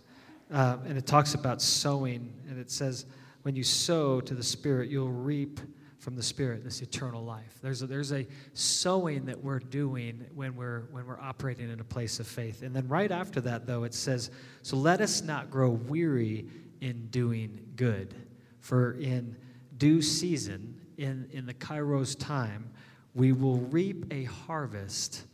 [0.54, 3.08] uh, and it talks about sowing, and it says,
[3.42, 5.60] when you sow to the Spirit, you'll reap
[5.98, 7.58] from the Spirit, this eternal life.
[7.64, 11.84] There's a, there's a sowing that we're doing when we're, when we're operating in a
[11.84, 12.62] place of faith.
[12.62, 14.30] And then right after that, though, it says,
[14.62, 16.46] So let us not grow weary
[16.82, 18.16] in doing good,
[18.60, 19.36] for in
[19.78, 22.70] due season, in, in the Kairos time,
[23.14, 25.26] we will reap a harvest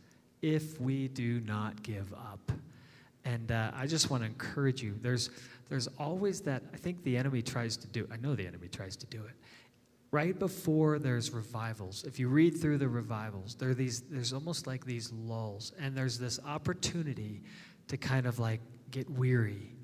[0.42, 2.52] if we do not give up.
[3.24, 4.94] And uh, I just want to encourage you.
[5.00, 5.30] There's,
[5.68, 8.96] there's always that, I think the enemy tries to do, I know the enemy tries
[8.96, 9.34] to do it
[10.14, 14.84] right before there's revivals if you read through the revivals there these there's almost like
[14.84, 17.42] these lulls and there's this opportunity
[17.88, 18.60] to kind of like
[18.92, 19.74] get weary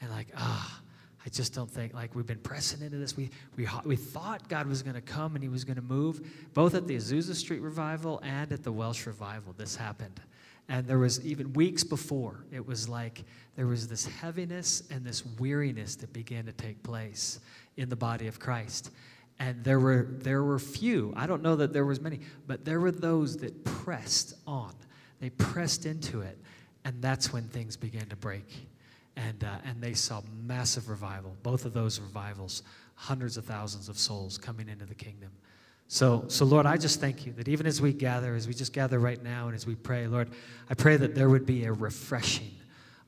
[0.00, 0.80] and like ah
[1.26, 3.16] I just don't think like we've been pressing into this.
[3.16, 6.20] We we we thought God was going to come and He was going to move.
[6.52, 10.20] Both at the Azusa Street revival and at the Welsh revival, this happened.
[10.68, 15.24] And there was even weeks before, it was like there was this heaviness and this
[15.38, 17.40] weariness that began to take place
[17.76, 18.90] in the body of Christ.
[19.38, 22.80] And there were, there were few, I don't know that there was many, but there
[22.80, 24.72] were those that pressed on.
[25.20, 26.38] They pressed into it.
[26.84, 28.68] And that's when things began to break.
[29.16, 31.36] And, uh, and they saw massive revival.
[31.42, 32.62] Both of those revivals,
[32.96, 35.30] hundreds of thousands of souls coming into the kingdom.
[35.86, 38.72] So, so, Lord, I just thank you that even as we gather, as we just
[38.72, 40.30] gather right now, and as we pray, Lord,
[40.68, 42.50] I pray that there would be a refreshing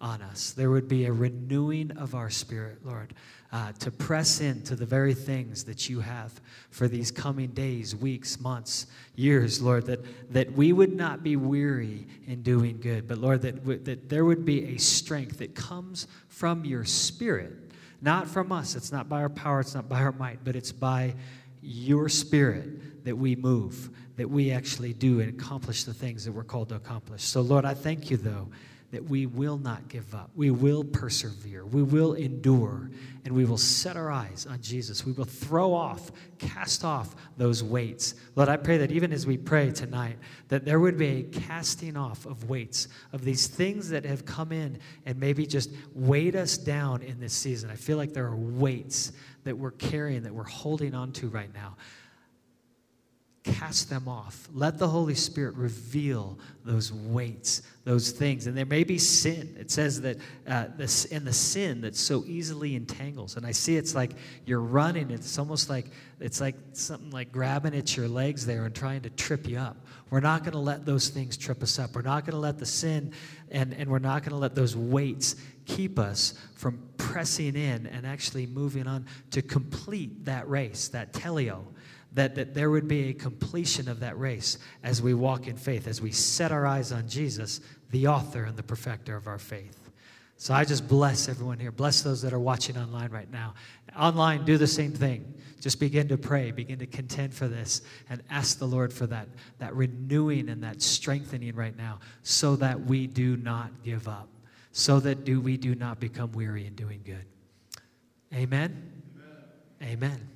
[0.01, 0.53] on us.
[0.53, 3.14] There would be a renewing of our spirit, Lord,
[3.53, 6.40] uh, to press into the very things that you have
[6.70, 10.01] for these coming days, weeks, months, years, Lord, that,
[10.32, 14.24] that we would not be weary in doing good, but Lord, that, w- that there
[14.24, 17.55] would be a strength that comes from your spirit,
[18.03, 18.74] not from us.
[18.74, 21.14] It's not by our power, it's not by our might, but it's by
[21.62, 26.44] your spirit that we move, that we actually do and accomplish the things that we're
[26.44, 27.22] called to accomplish.
[27.22, 28.49] So, Lord, I thank you, though
[28.93, 30.30] that we will not give up.
[30.34, 31.66] We will persevere.
[31.66, 32.91] We will endure.
[33.24, 35.05] And we will set our eyes on Jesus.
[35.05, 38.14] We will throw off, cast off those weights.
[38.37, 40.16] Lord, I pray that even as we pray tonight,
[40.49, 44.53] that there would be a casting off of weights, of these things that have come
[44.53, 47.70] in and maybe just weighed us down in this season.
[47.70, 49.12] I feel like there are weights
[49.43, 51.76] that we're carrying, that we're holding on to right now
[53.47, 54.49] cast them off.
[54.53, 58.47] Let the Holy Spirit reveal those weights, those things.
[58.47, 59.57] And there may be sin.
[59.59, 63.36] It says that uh, this, in the sin that so easily entangles.
[63.36, 64.12] And I see it's like
[64.44, 65.11] you're running.
[65.11, 65.86] It's almost like
[66.18, 69.76] it's like something like grabbing at your legs there and trying to trip you up.
[70.11, 71.94] We're not going to let those things trip us up.
[71.94, 73.12] We're not going to let the sin
[73.51, 75.36] and, and we're not going to let those weights
[75.66, 81.64] keep us from pressing in and actually moving on to complete that race, that teleo
[82.17, 85.87] that, that there would be a completion of that race as we walk in faith,
[85.87, 87.61] as we set our eyes on Jesus,
[87.91, 89.91] the author and the perfecter of our faith.
[90.39, 91.71] So I just bless everyone here.
[91.71, 93.55] Bless those that are watching online right now.
[93.99, 95.35] Online, do the same thing.
[95.61, 99.29] Just begin to pray, begin to contend for this, and ask the Lord for that,
[99.59, 104.29] that renewing and that strengthening right now so that we do not give up,
[104.73, 107.25] so that do, we do not become weary in doing good.
[108.33, 109.03] Amen.
[109.83, 109.93] Amen.
[109.93, 110.36] Amen.